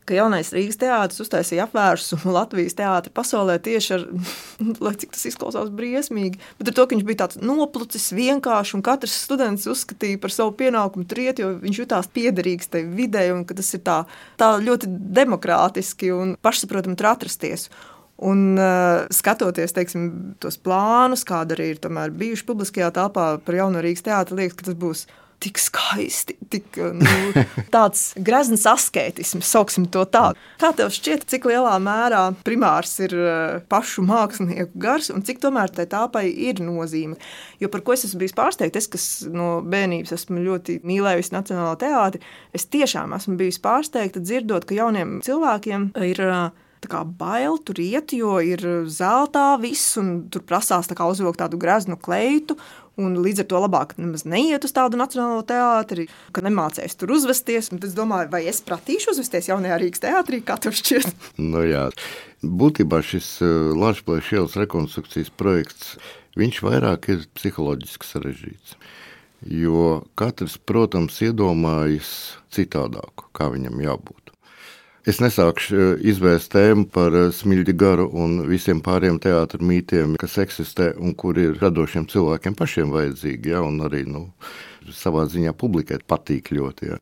ka 0.09 0.17
jaunais 0.17 0.49
Rīgas 0.53 0.79
teātris 0.81 1.21
uztaisīja 1.23 1.67
apvērsumu 1.67 2.33
Latvijas 2.37 2.75
teātrī 2.79 3.13
pasaulē 3.13 3.59
tieši 3.65 3.93
ar, 3.97 4.05
lai 4.85 4.93
cik 4.99 5.13
tas 5.15 5.27
izklausās 5.29 5.69
briesmīgi, 5.75 6.41
bet 6.59 6.71
ar 6.71 6.77
to, 6.77 6.87
ka 6.87 6.95
viņš 6.95 7.05
bija 7.07 7.21
tāds 7.23 7.41
noplucis, 7.43 8.09
vienkāršs, 8.17 8.75
un 8.77 8.85
katrs 8.85 9.19
students 9.27 9.69
uzskatīja 9.69 10.21
par 10.23 10.33
savu 10.33 10.55
pienākumu 10.59 11.05
triet, 11.09 11.43
jo 11.43 11.53
viņš 11.61 11.83
jutās 11.83 12.09
piederīgs 12.15 12.73
tai 12.73 12.83
vidē, 12.89 13.27
un 13.35 13.45
ka 13.47 13.57
tas 13.59 13.69
ir 13.77 13.85
tā, 13.85 14.01
tā 14.41 14.51
ļoti 14.63 14.89
demokrātiski 15.19 16.11
un 16.15 16.35
pašsaprotami 16.41 16.97
tur 16.99 17.13
atrasties. 17.13 17.69
Un 18.19 18.59
uh, 18.59 19.05
skatoties 19.15 19.71
teiksim, 19.75 20.09
tos 20.43 20.59
plānus, 20.59 21.23
kāda 21.27 21.55
arī 21.55 21.71
ir 21.75 22.11
bijuši 22.19 22.45
publiskajā 22.49 22.91
telpā 22.97 23.31
par 23.45 23.55
jauno 23.55 23.79
Rīgas 23.83 24.03
teātri, 24.03 24.41
liekas, 24.41 24.57
ka 24.59 24.67
tas 24.67 24.79
būs 24.79 25.05
tik 25.39 25.59
skaisti, 25.59 26.35
tik 26.51 26.77
nu, 26.99 27.13
tāds 27.75 28.11
grezns 28.19 28.65
askētisms, 28.67 29.47
sauksim 29.47 29.87
to 29.91 30.03
tā. 30.11 30.33
Kā 30.59 30.71
tev 30.75 30.91
šķiet, 30.93 31.25
cik 31.31 31.47
lielā 31.49 31.77
mērā 31.83 32.25
primārs 32.45 32.97
ir 33.05 33.15
eh, 33.15 33.59
pašu 33.71 34.03
mākslinieku 34.07 34.75
gars 34.83 35.09
un 35.13 35.23
cik 35.25 35.39
tomēr 35.43 35.71
tai 35.75 35.87
tāpai 35.91 36.25
ir 36.29 36.59
nozīme? 36.63 37.15
Jo 37.63 37.71
par 37.71 37.85
ko 37.87 37.95
es 37.95 38.03
esmu 38.07 38.23
bijis 38.25 38.35
pārsteigts, 38.35 38.83
es, 38.83 38.89
kas 38.91 39.07
no 39.31 39.59
bērnības 39.63 40.15
esmu 40.19 40.43
ļoti 40.43 40.81
mīlējusi 40.87 41.35
Nacionālo 41.35 41.77
teātri, 41.79 42.23
es 42.55 42.67
tiešām 42.67 43.15
esmu 43.15 43.39
bijis 43.39 43.61
pārsteigta 43.63 44.23
dzirdot, 44.23 44.67
ka 44.67 44.75
jauniem 44.75 45.21
cilvēkiem 45.23 45.93
ir 46.09 46.25
eh, 46.27 46.49
kā 46.87 47.01
bail 47.03 47.57
tur 47.65 47.81
iet, 47.83 48.13
jo 48.15 48.37
ir 48.39 48.63
zeltā 48.87 49.57
viss, 49.59 49.97
un 49.99 50.29
tur 50.31 50.45
prasās 50.47 50.87
tā 50.87 50.95
uzvilkt 50.95 51.41
tādu 51.41 51.59
greznu 51.59 51.99
kleitu. 51.99 52.55
Un 52.99 53.15
līdz 53.23 53.45
ar 53.45 53.47
to 53.47 53.59
labāk 53.63 53.93
nemaz 53.95 54.25
neiet 54.27 54.65
uz 54.67 54.73
tādu 54.75 54.99
nacionālo 54.99 55.39
teātri, 55.47 56.09
ka 56.35 56.43
nemācēs 56.43 56.97
tur 56.99 57.13
uzvesties. 57.15 57.71
Es 57.71 57.95
domāju, 57.95 58.27
vai 58.33 58.43
es 58.51 58.59
pratīšu 58.63 59.13
uzvesties 59.13 59.47
jaunajā 59.47 59.77
Rīgas 59.79 60.03
teātrī, 60.03 60.41
kā 60.43 60.59
tev 60.59 60.75
šķiet? 60.75 61.07
Nu, 61.39 61.63
jā. 61.63 61.85
Būtībā 62.43 62.99
šis 63.03 63.37
uh, 63.43 63.71
Latvijas 63.75 64.31
ielas 64.35 64.57
rekonstrukcijas 64.59 65.31
projekts 65.31 65.95
vairāk 66.37 67.09
ir 67.11 67.25
psiholoģiski 67.35 68.07
sarežģīts. 68.07 68.75
Jo 69.47 70.03
katrs, 70.19 70.57
protams, 70.57 71.21
iedomājas 71.23 72.37
citādāku, 72.51 73.29
kā 73.31 73.47
viņam 73.51 73.79
jābūt. 73.79 74.33
Es 75.09 75.17
nesākšu 75.17 75.73
eh, 75.73 76.01
izvērst 76.11 76.51
tēmu 76.53 76.83
par 76.93 77.15
eh, 77.17 77.29
smilģi 77.33 77.73
garu 77.81 78.03
un 78.21 78.43
visiem 78.45 78.77
pāriem 78.85 79.15
teātriem 79.17 79.65
mītiem, 79.65 80.11
kas 80.21 80.35
eksistē 80.43 80.91
un 81.01 81.15
kur 81.17 81.39
ir 81.41 81.55
radošiem 81.57 82.05
cilvēkiem 82.11 82.57
pašiem 82.59 82.91
vajadzīgi. 82.93 83.55
Ja, 83.55 83.63
un 83.65 83.79
arī 83.87 84.03
nu, 84.05 84.27
savā 84.93 85.23
ziņā 85.31 85.55
publikai 85.57 85.97
patīk 86.05 86.51
ļoti. 86.53 86.91
Ja. 86.91 86.99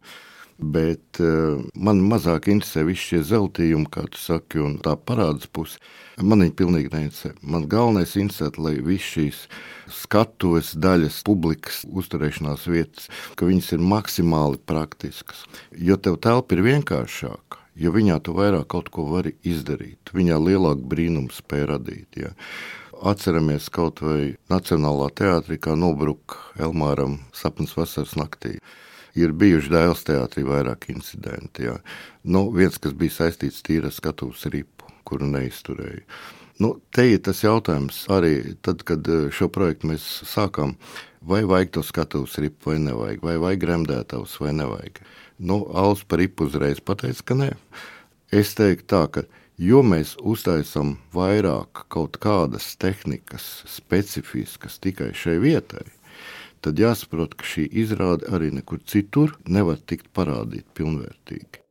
Bet 0.57 1.19
uh, 1.19 1.59
man 1.75 1.99
mazāk 2.07 2.47
interesē 2.49 2.85
visi 2.87 3.11
šie 3.11 3.21
zeltījumi, 3.33 3.91
kā 3.93 4.07
tu 4.09 4.17
saki, 4.17 4.63
un 4.63 4.79
tā 4.81 4.95
parādas 4.95 5.51
puse. 5.51 5.77
Man 6.17 6.41
viņa 6.45 6.55
pilnīgi 6.57 6.93
neinteresē. 6.95 7.35
Man 7.43 7.67
galvenais 7.69 8.15
interesē, 8.17 8.49
lai 8.57 8.77
visas 8.79 9.11
šīs 9.17 9.43
skatuves 9.99 10.71
daļas, 10.79 11.19
publikas 11.27 11.83
uzturēšanās 11.91 12.65
vietas, 12.71 13.11
ka 13.35 13.51
viņas 13.51 13.75
ir 13.75 13.85
maksimāli 13.93 14.63
praktiskas. 14.65 15.43
Jo 15.75 15.99
tev 15.99 16.17
telpa 16.23 16.57
ir 16.57 16.65
vienkāršāka 16.71 17.66
jo 17.77 17.93
viņā 17.93 18.17
tu 18.25 18.33
vairāk 18.37 18.67
kaut 18.73 18.89
ko 18.93 19.05
vari 19.11 19.35
izdarīt. 19.47 20.11
Viņā 20.15 20.39
lielāku 20.41 20.87
brīnumu 20.89 21.33
spēj 21.33 21.67
radīt. 21.71 22.19
Ja. 22.19 22.33
Atceramies 22.97 23.69
kaut 23.73 24.01
vai 24.01 24.35
Nacionālā 24.49 25.11
teātrī, 25.13 25.59
kā 25.61 25.75
nobruka 25.77 26.39
Elmāram 26.57 27.19
sapnis 27.35 27.75
vasaras 27.77 28.15
naktī. 28.17 28.57
Ir 29.17 29.33
bijuši 29.33 29.73
dēls 29.73 30.03
teātrī 30.05 30.43
vairāk 30.45 30.89
incidenti. 30.93 31.67
Jā. 31.69 31.77
Nu, 32.25 32.47
viens, 32.53 32.77
kas 32.81 32.97
bija 32.97 33.15
saistīts 33.21 33.63
tīri 33.65 33.89
ar 33.89 33.93
skatuves 33.93 34.45
ripu, 34.53 34.89
kuru 35.07 35.29
neizturēja. 35.29 36.05
Nu, 36.61 36.71
te 36.89 37.05
ir 37.05 37.21
tas 37.25 37.43
jautājums 37.43 38.07
arī 38.09 38.55
tad, 38.65 38.81
kad 38.85 39.05
eh, 39.05 39.27
šo 39.33 39.49
projektu 39.53 39.91
mēs 39.91 40.05
sākām. 40.25 40.73
Vai 41.27 41.43
vajag 41.49 41.73
to 41.75 41.83
skatuves 41.85 42.37
ripu 42.41 42.71
vai 42.71 42.77
nevajag, 42.81 43.21
vai 43.25 43.35
vajag 43.41 43.61
gremdētavus 43.61 44.37
vai 44.41 44.53
nevajag. 44.57 45.01
Nu, 45.37 45.67
Alus 45.73 46.03
par 46.03 46.17
ripu 46.19 46.47
uzreiz 46.49 46.79
pateica, 46.81 47.21
ka 47.29 47.35
nē. 47.37 47.51
Es 48.33 48.55
teiktu 48.57 48.87
tā, 48.89 49.03
ka 49.13 49.23
jo 49.61 49.83
mēs 49.85 50.15
uztaisām 50.17 50.95
vairāk 51.13 51.83
kaut 51.93 52.17
kādas 52.21 52.71
tehnikas, 52.81 53.45
specifiskas 53.69 54.79
tikai 54.81 55.11
šai 55.13 55.37
vietai, 55.43 55.85
tad 56.65 56.81
jāsaprot, 56.81 57.35
ka 57.37 57.45
šī 57.45 57.67
izrāde 57.83 58.25
arī 58.33 58.49
nekur 58.55 58.81
citur 58.81 59.35
nevar 59.45 59.77
tikt 59.77 60.09
parādīta 60.17 60.73
pilnvērtīgi. 60.77 61.61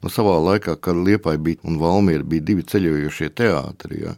Nu, 0.00 0.08
savā 0.08 0.38
laikā, 0.40 0.78
kad 0.80 0.96
Liepai 0.96 1.36
bija 1.36 1.60
un 1.68 1.76
Valmiera 1.80 2.24
bija 2.24 2.46
divi 2.52 2.64
ceļojošie 2.64 3.28
teātri, 3.36 4.00
ja. 4.06 4.14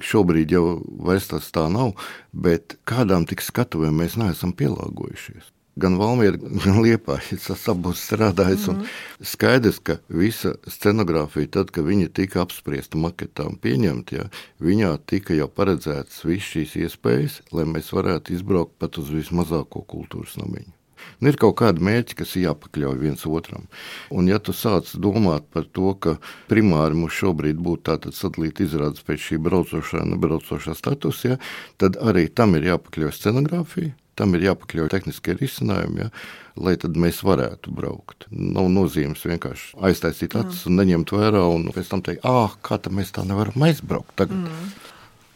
šobrīd 0.00 0.56
jau 0.56 0.78
vairs 1.04 1.28
tas 1.28 1.52
tā 1.52 1.66
nav, 1.68 1.92
bet 2.32 2.78
kādām 2.88 3.28
tik 3.28 3.44
skatuvēm 3.44 4.00
mēs 4.00 4.16
neesam 4.16 4.56
pielāgojušies 4.56 5.52
gan 5.80 5.98
Valmiera, 6.00 6.38
gan 6.64 6.80
Liepā. 6.84 7.18
Tas 7.46 7.66
abos 7.70 8.02
strādājis. 8.06 8.68
Mm 8.68 8.80
-hmm. 8.80 8.86
Skaidrs, 9.32 9.78
ka 9.78 9.98
visa 10.08 10.54
scenogrāfija, 10.66 11.50
tad, 11.50 11.70
kad 11.70 11.84
viņa 11.84 12.08
tika 12.12 12.42
apspriesta 12.42 12.98
maketām 12.98 13.58
pieņemta, 13.58 14.16
ja, 14.16 14.24
viņā 14.60 14.98
tika 15.06 15.34
jau 15.34 15.48
paredzētas 15.48 16.24
visas 16.24 16.50
šīs 16.54 16.76
iespējas, 16.84 17.42
lai 17.52 17.64
mēs 17.64 17.92
varētu 17.92 18.32
izbraukt 18.32 18.78
pat 18.78 18.98
uz 18.98 19.10
vismazāko 19.10 19.84
kultūras 19.86 20.36
namiņu. 20.36 20.78
Nu, 21.20 21.30
ir 21.30 21.38
kaut 21.40 21.56
kādi 21.60 21.82
mērķi, 21.84 22.16
kas 22.20 22.34
ir 22.36 22.48
jāpakļauj 22.48 22.98
viens 23.00 23.24
otram. 23.26 23.66
Un, 24.14 24.28
ja 24.30 24.38
tu 24.38 24.54
sāc 24.56 24.90
domāt 25.02 25.48
par 25.54 25.66
to, 25.76 25.94
ka 25.94 26.16
primāri 26.50 26.98
mums 26.98 27.16
šobrīd 27.18 27.60
būtu 27.62 27.86
tāda 27.90 28.14
sadalīta 28.14 28.66
izrādes 28.66 29.06
pēc 29.06 29.24
šī 29.28 29.40
braucošā, 29.48 30.04
nebraucošā 30.12 30.76
statusa, 30.78 31.34
ja, 31.34 31.40
tad 31.76 31.98
arī 32.02 32.28
tam 32.28 32.58
ir 32.58 32.70
jāpakļauj 32.72 33.14
scenogrāfija. 33.18 33.94
Tam 34.18 34.34
ir 34.34 34.48
jāpakļauj 34.48 34.90
tehniskie 34.90 35.36
risinājumi, 35.38 36.04
ja, 36.04 36.10
lai 36.58 36.74
mēs 36.98 37.22
varētu 37.26 37.72
braukt. 37.74 38.26
Nav 38.34 38.66
nozīmes 38.74 39.22
vienkārši 39.30 39.78
aiztaisīt 39.88 40.34
acis 40.40 40.66
un 40.66 40.78
neņemt 40.80 41.14
vērā, 41.14 41.44
un 41.54 41.68
pēc 41.74 41.92
tam 41.92 42.02
teikt, 42.02 42.26
ah, 42.26 42.56
kā 42.66 42.80
tā 42.82 42.90
mēs 42.94 43.14
tā 43.14 43.26
nevaram 43.28 43.68
aizbraukt. 43.68 44.16
Tagad. 44.18 44.42
Mm. 44.42 44.70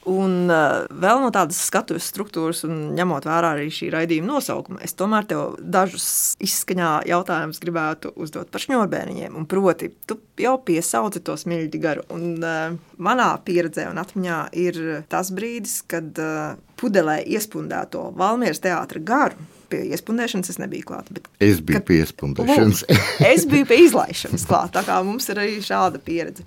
Un 0.09 0.51
uh, 0.51 0.83
vēl 0.91 1.21
no 1.23 1.29
tādas 1.31 1.61
skatuves 1.62 2.09
struktūras, 2.11 2.65
un 2.67 2.91
ņemot 2.97 3.27
vērā 3.29 3.53
arī 3.55 3.69
šī 3.71 3.93
raidījuma 3.95 4.33
nosaukumu, 4.33 4.81
es 4.83 4.97
tomēr 4.99 5.29
tev 5.31 5.55
dažus 5.62 6.07
izskaņā 6.43 6.91
jautājumus 7.07 7.62
gribētu 7.62 8.11
uzdot 8.19 8.51
par 8.51 8.65
šņurbēniņiem. 8.65 9.38
Proti, 9.47 9.93
tu 10.11 10.19
jau 10.43 10.57
piesauci 10.67 11.23
to 11.23 11.38
smilģi 11.38 11.83
garu. 11.83 12.07
Un, 12.15 12.27
uh, 12.43 12.75
manā 12.99 13.31
pieredzē 13.47 13.87
un 13.93 14.03
atmiņā 14.03 14.43
ir 14.59 14.83
tas 15.12 15.31
brīdis, 15.35 15.81
kad 15.87 16.19
uh, 16.19 16.59
pudelē 16.83 17.21
iespundēto 17.23 18.09
Valmieras 18.19 18.62
teātra 18.65 19.03
garu 19.07 19.51
pie 19.73 19.83
iespundēšanas 19.97 20.53
es 20.53 20.61
nebiju 20.61 20.87
klāta. 20.93 21.17
Es 21.43 21.63
biju 21.65 21.81
kad, 21.81 21.87
pie 21.89 21.99
iespundēšanas. 22.03 22.85
es 23.33 23.47
biju 23.51 23.69
pie 23.71 23.81
izlaišanas 23.87 24.47
klāta. 24.49 24.79
Tā 24.79 24.87
kā 24.89 24.99
mums 25.07 25.29
ir 25.33 25.41
arī 25.43 25.59
šāda 25.65 26.01
pieredze. 26.03 26.47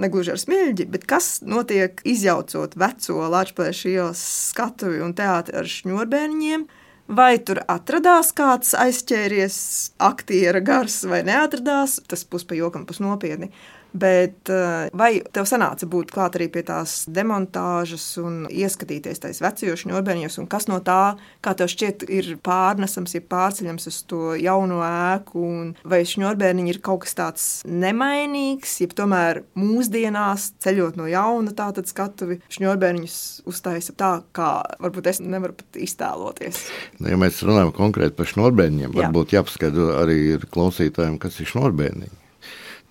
Negluži 0.00 0.34
ar 0.34 0.40
smilģi, 0.42 0.88
bet 0.90 1.06
kas 1.10 1.38
notiek 1.46 2.02
izjaucot 2.08 2.74
veco 2.80 3.28
Latvijas 3.32 3.84
ielas 3.88 4.24
skatuvi 4.50 5.02
un 5.04 5.14
teātri 5.16 5.60
ar 5.62 5.70
šņurbēniņiem? 5.70 6.66
Vai 7.14 7.34
tur 7.44 7.60
atradās 7.68 8.30
kāds 8.32 8.72
aizķēries, 8.80 9.56
aktiera 10.00 10.62
gars, 10.64 11.02
vai 11.04 11.20
neatradās? 11.26 11.98
Tas 12.08 12.24
pus 12.24 12.46
pa 12.48 12.56
jokam, 12.56 12.86
pus 12.88 13.02
nopietni. 13.04 13.50
Bet 13.94 14.50
eh, 14.50 14.88
vai 14.90 15.10
tev 15.30 15.46
sanāca 15.46 15.86
būt 15.86 16.10
klāt 16.10 16.34
arī 16.34 16.48
pie 16.50 16.64
tās 16.66 17.04
demontāžas 17.14 18.06
un 18.18 18.40
ieskatīties 18.50 19.22
tajos 19.22 19.38
vecajos 19.44 19.84
šņurbeņos, 19.84 20.38
un 20.42 20.48
kas 20.50 20.66
no 20.66 20.80
tā, 20.82 21.14
kā 21.44 21.52
tev 21.54 21.70
šķiet, 21.70 22.02
ir 22.10 22.32
pārnesams, 22.42 23.14
ja 23.14 23.22
pārceļams 23.22 23.86
uz 23.90 24.00
to 24.10 24.34
jauno 24.40 24.80
ēku, 24.82 25.44
un 25.46 25.68
vai 25.86 26.02
šņurbēniņi 26.10 26.74
ir 26.74 26.80
kaut 26.82 27.04
kas 27.04 27.14
tāds 27.20 27.46
nemainīgs, 27.70 28.80
ja 28.82 28.90
tomēr 28.98 29.44
mūsdienās 29.58 30.50
ceļot 30.64 30.98
no 30.98 31.06
jauna 31.10 31.54
tātad 31.54 31.86
skatuvi 31.86 32.40
šņurbēniņus 32.50 33.20
uztaisa 33.46 33.94
tā, 33.94 34.10
kā 34.34 34.50
varbūt 34.82 35.12
es 35.14 35.22
nevaru 35.22 35.54
pat 35.62 35.78
iztēloties. 35.86 36.64
Nu, 36.98 37.12
ja 37.14 37.20
mēs 37.20 37.44
runājam 37.46 37.70
konkrēti 37.78 38.18
par 38.18 38.32
šņurbēniņiem, 38.34 38.98
varbūt 38.98 39.30
Jā. 39.30 39.44
jāpaskaidro 39.44 39.88
arī 40.02 40.20
klausītājiem, 40.50 41.22
kas 41.22 41.38
ir 41.38 41.54
šņurbēniņi. 41.54 42.23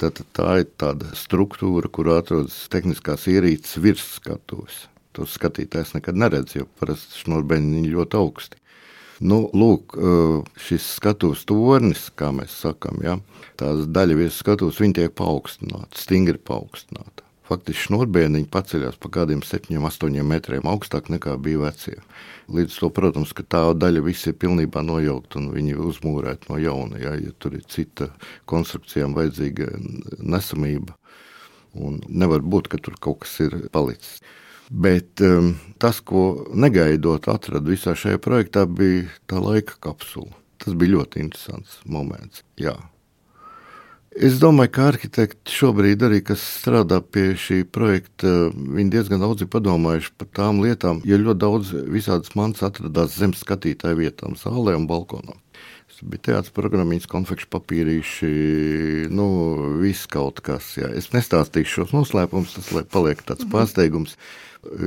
Tad 0.02 0.20
tā 0.36 0.58
ir 0.64 0.68
tāda 0.82 1.12
struktūra, 1.16 1.90
kur 1.94 2.10
atrodas 2.16 2.56
tehniskās 2.74 3.28
ierīces 3.32 3.78
virsskatuves. 3.84 4.88
To 5.14 5.28
skatītājs 5.30 5.94
nekad 5.94 6.18
neredz, 6.18 6.56
jo 6.58 6.66
parasti 6.80 7.22
šnorbeņi 7.22 7.86
ļoti 7.94 8.18
augsti. 8.18 8.60
Nu, 9.24 9.46
lūk, 9.54 9.94
šis 10.60 10.88
skatuves 10.98 11.46
tornis, 11.48 12.08
kā 12.18 12.32
mēs 12.34 12.56
sakām, 12.66 12.98
ja, 13.06 13.20
tās 13.62 13.86
daļa 13.94 14.18
virsmas 14.18 14.42
skatuves, 14.42 14.82
viņi 14.82 14.98
tiek 14.98 15.14
paaugstināta, 15.16 16.02
stingri 16.02 16.42
paaugstināta. 16.42 17.24
Faktiski 17.44 17.90
šnorbieniņi 17.90 18.48
paceļās 18.52 19.00
pa 19.04 19.10
kādiem 19.18 19.42
7, 19.44 19.76
8 19.84 20.24
metriem 20.28 20.68
augstāk 20.70 21.10
nekā 21.12 21.36
bija 21.44 21.66
vecie. 21.66 21.98
Līdz 22.54 22.78
to, 22.80 22.90
protams, 22.96 23.34
ka 23.36 23.44
tā 23.44 23.64
daļa 23.76 24.04
viss 24.06 24.30
ir 24.32 24.38
pilnībā 24.40 24.84
nojaukta 24.86 25.42
un 25.42 25.50
viņi 25.56 25.76
ir 25.76 25.82
uzmūrēti 25.84 26.52
no 26.52 26.60
jauna. 26.62 27.02
Ja, 27.04 27.16
ja 27.20 27.34
tur 27.40 27.58
ir 27.60 27.66
cita 27.68 28.14
konstrukcijām 28.48 29.16
vajadzīga 29.18 29.74
nesamība. 30.24 30.96
Un 31.74 32.00
nevar 32.08 32.46
būt, 32.46 32.70
ka 32.72 32.80
tur 32.80 32.96
kaut 33.02 33.24
kas 33.26 33.36
ir 33.44 33.58
palicis. 33.74 34.22
Bet 34.72 35.22
um, 35.26 35.54
tas, 35.82 36.00
ko 36.00 36.46
negaidot, 36.56 37.28
atradu 37.30 37.74
visā 37.74 37.98
šajā 37.98 38.22
projektā, 38.24 38.64
bija 38.70 39.10
tā 39.28 39.42
laika 39.44 39.76
kapsula. 39.84 40.32
Tas 40.64 40.78
bija 40.80 40.96
ļoti 40.96 41.26
interesants 41.26 41.82
moments. 41.84 42.46
Jā. 42.62 42.78
Es 44.14 44.36
domāju, 44.38 44.70
ka 44.76 44.84
arhitekti 44.92 45.54
šobrīd 45.56 46.04
arī, 46.06 46.20
kas 46.26 46.42
strādā 46.60 47.00
pie 47.02 47.32
šī 47.40 47.64
projekta, 47.66 48.52
viņi 48.54 48.94
diezgan 48.94 49.24
daudz 49.24 49.42
ir 49.42 49.50
padomājuši 49.54 50.12
par 50.22 50.30
tām 50.38 50.60
lietām, 50.62 51.00
jo 51.08 51.18
ļoti 51.18 51.42
daudz 51.42 51.72
visādas 51.90 52.36
mans 52.38 52.62
atradās 52.66 53.18
zem 53.18 53.34
skatītāju 53.34 54.04
vietām, 54.04 54.38
zālē 54.38 54.76
un 54.78 54.86
balkonā. 54.90 55.34
Bija 56.04 56.26
teātris, 56.28 56.52
programmiņas, 56.52 57.08
konfekšu 57.08 57.48
papīrīši, 57.54 58.30
nu, 59.14 59.28
viss 59.80 60.10
kaut 60.12 60.42
kas. 60.44 60.74
Jā. 60.76 60.90
Es 60.92 61.14
nestāstīšu 61.14 61.80
šos 61.80 61.94
noslēpumus, 61.96 62.58
tas 62.58 62.90
paliek 62.92 63.22
tāds 63.24 63.46
mhm. 63.46 63.54
pārsteigums. 63.54 64.18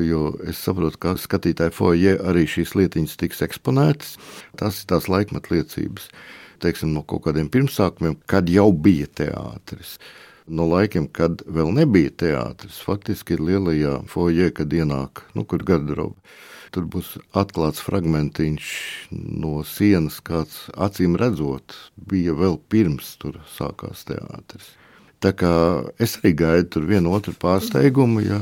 Jo 0.07 0.31
es 0.49 0.61
saprotu, 0.61 1.01
ka 1.01 1.15
skatītāju 1.21 1.75
foijē 1.77 2.17
arī 2.31 2.47
šīs 2.49 2.75
lietiņas 2.79 3.17
tiks 3.21 3.43
eksponētas. 3.49 4.17
Tas 4.61 4.83
ir 4.83 4.91
tās 4.93 5.09
laikmetu 5.12 5.57
liecības 5.57 6.11
teiksim, 6.62 6.92
no 6.97 7.03
kaut 7.07 7.25
kādiem 7.27 7.51
pirmsākumiem, 7.53 8.16
kad 8.31 8.49
jau 8.51 8.71
bija 8.73 9.09
teātris. 9.21 9.97
No 10.47 10.69
laikiem, 10.71 11.09
kad 11.11 11.42
vēl 11.51 11.73
nebija 11.75 12.12
teātris, 12.23 12.79
faktiski 12.87 13.35
ir 13.35 13.42
lielajā 13.49 13.97
foijē, 14.11 14.53
kad 14.55 14.71
ienāk, 14.71 15.25
nu, 15.35 15.42
kur 15.42 15.64
garderoba. 15.66 16.14
Tur 16.75 16.87
būs 16.92 17.16
atklāts 17.35 17.83
fragmentiņš 17.83 18.71
no 19.42 19.61
sienas, 19.66 20.21
kāds 20.23 20.66
acīm 20.75 21.16
redzot, 21.19 21.75
bija 21.97 22.35
vēl 22.37 22.59
pirms 22.71 23.14
tur 23.23 23.40
sākās 23.57 24.05
teātris. 24.07 24.75
Tā 25.25 25.33
kā 25.33 25.53
es 26.03 26.19
arī 26.21 26.35
gaidu 26.37 26.69
tur 26.77 26.88
vienu 26.90 27.14
otru 27.16 27.33
pārsteigumu, 27.40 28.23
ja, 28.27 28.40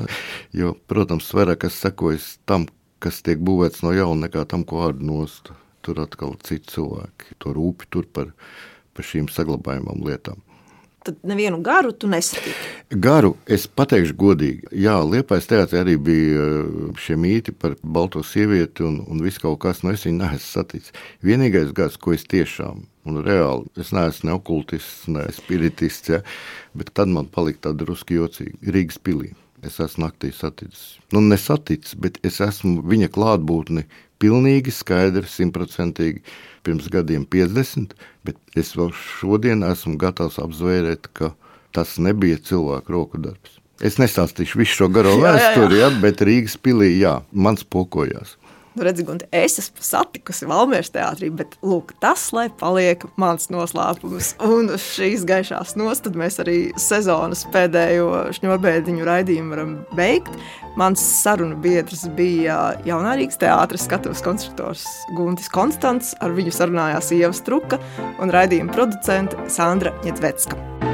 jo, 0.53 0.74
protams, 0.90 1.31
vairāk 1.37 1.62
kas 1.64 1.79
sekojas 1.81 2.35
tam, 2.48 2.66
kas 2.98 3.22
tiek 3.24 3.38
būvēts 3.44 3.85
no 3.87 3.94
jauna, 3.94 4.27
nekā 4.27 4.42
tam, 4.50 4.64
ko 4.66 4.83
ārdu 4.88 5.07
nost 5.07 5.53
tur 5.85 6.01
atkal 6.05 6.35
citi 6.47 6.73
cilvēki 6.75 7.38
to 7.42 7.55
rūpi 7.57 7.90
tur 7.92 8.09
par, 8.11 8.33
par 8.97 9.07
šīm 9.07 9.31
saglabājumām 9.33 10.05
lietām. 10.07 10.42
Tad 11.05 11.18
nevienu 11.23 11.59
garu 11.61 11.92
tu 11.92 12.09
nesatiki. 12.09 12.55
Garu 13.05 13.35
es 13.44 13.66
pateikšu 13.68 14.14
godīgi. 14.16 14.70
Jā, 14.87 14.94
Liepais 15.05 15.44
teātrī 15.51 15.83
arī 15.83 15.99
bija 16.01 16.47
uh, 16.62 16.94
šie 16.97 17.18
mīti 17.20 17.53
par 17.53 17.75
balto 17.85 18.23
sievieti 18.25 18.87
un, 18.88 19.03
un 19.12 19.20
viss 19.20 19.42
kaut 19.42 19.59
kas, 19.61 19.83
no 19.83 19.92
nu, 19.92 19.99
es 19.99 20.07
viņu 20.09 20.23
neesmu 20.23 20.47
saticis. 20.47 20.94
Vienīgais 21.20 21.75
gads, 21.77 22.01
ko 22.01 22.16
es 22.16 22.25
tiešām, 22.33 22.87
un 23.05 23.20
reāli, 23.27 23.68
es 23.77 23.92
neesmu 23.92 24.31
ne 24.31 24.38
okultists, 24.38 25.05
ne 25.12 25.27
spiritists, 25.37 26.09
ja, 26.14 26.23
bet 26.73 26.94
tad 26.97 27.12
man 27.12 27.29
palika 27.29 27.66
tā 27.68 27.75
druski 27.85 28.16
jocīgi 28.16 28.73
Rīgas 28.73 28.97
pilī. 29.05 29.35
Es 29.64 29.77
esmu 29.85 30.07
naktī 30.07 30.33
saticis. 30.33 30.94
Nu, 31.12 31.20
nesaticis, 31.20 31.99
bet 32.01 32.16
es 32.25 32.40
esmu 32.44 32.81
viņa 32.81 33.12
klātbūtni 33.12 33.85
pilnīgi 34.25 34.73
skaidri, 34.73 35.29
simtprocentīgi 35.29 36.25
pirms 36.65 36.89
gadiem 36.93 37.27
50, 37.29 37.93
bet 38.25 38.41
es 38.57 38.73
vēl 38.79 38.95
šodien 38.97 39.65
esmu 39.69 39.99
gatavs 40.01 40.41
apzvērēt, 40.41 41.11
ka 41.13 41.35
tas 41.77 41.99
nebija 42.01 42.41
cilvēku 42.41 42.95
roku 42.95 43.21
darbs. 43.21 43.59
Es 43.85 43.99
nestāstīšu 44.01 44.61
visu 44.63 44.79
šo 44.79 44.89
garo 44.95 45.17
vēsturi, 45.21 45.83
ja, 45.83 45.91
bet 46.01 46.23
Rīgas 46.25 46.55
pilī, 46.63 46.95
jā, 47.03 47.19
mans 47.35 47.67
pokojās. 47.67 48.39
Nu, 48.75 48.83
redzi, 48.83 49.05
Gunte, 49.07 49.29
es 49.31 49.55
esmu 49.61 49.85
satikusi 49.87 50.49
Valmieras 50.51 50.91
teātrī, 50.91 51.29
bet 51.31 51.53
lūk, 51.63 51.93
tas, 52.03 52.27
lai 52.35 52.49
paliek 52.59 53.05
mans 53.21 53.47
noslēpums. 53.55 54.33
Un 54.43 54.73
šīs 54.83 55.23
gaišās 55.29 55.77
nostad 55.79 56.19
mēs 56.19 56.41
arī 56.43 56.59
sezonas 56.83 57.45
pēdējo 57.55 58.09
šņurbēdiņu 58.35 59.07
raidījumu 59.07 59.55
varam 59.55 59.77
beigt. 59.95 60.33
Mans 60.81 61.05
sarunu 61.23 61.61
biedrs 61.63 62.03
bija 62.19 62.73
Jaunārīgas 62.89 63.39
teātris 63.39 63.87
skatuves 63.87 64.25
konstruktors 64.27 64.83
Guntis 65.15 65.53
Konstants, 65.55 66.17
ar 66.19 66.35
viņu 66.35 66.57
sarunājās 66.57 67.13
Ieva 67.15 67.31
Struka 67.37 67.79
un 68.19 68.35
raidījuma 68.35 68.75
producente 68.75 69.39
Sandra 69.55 69.95
Ņetvecka. 70.03 70.93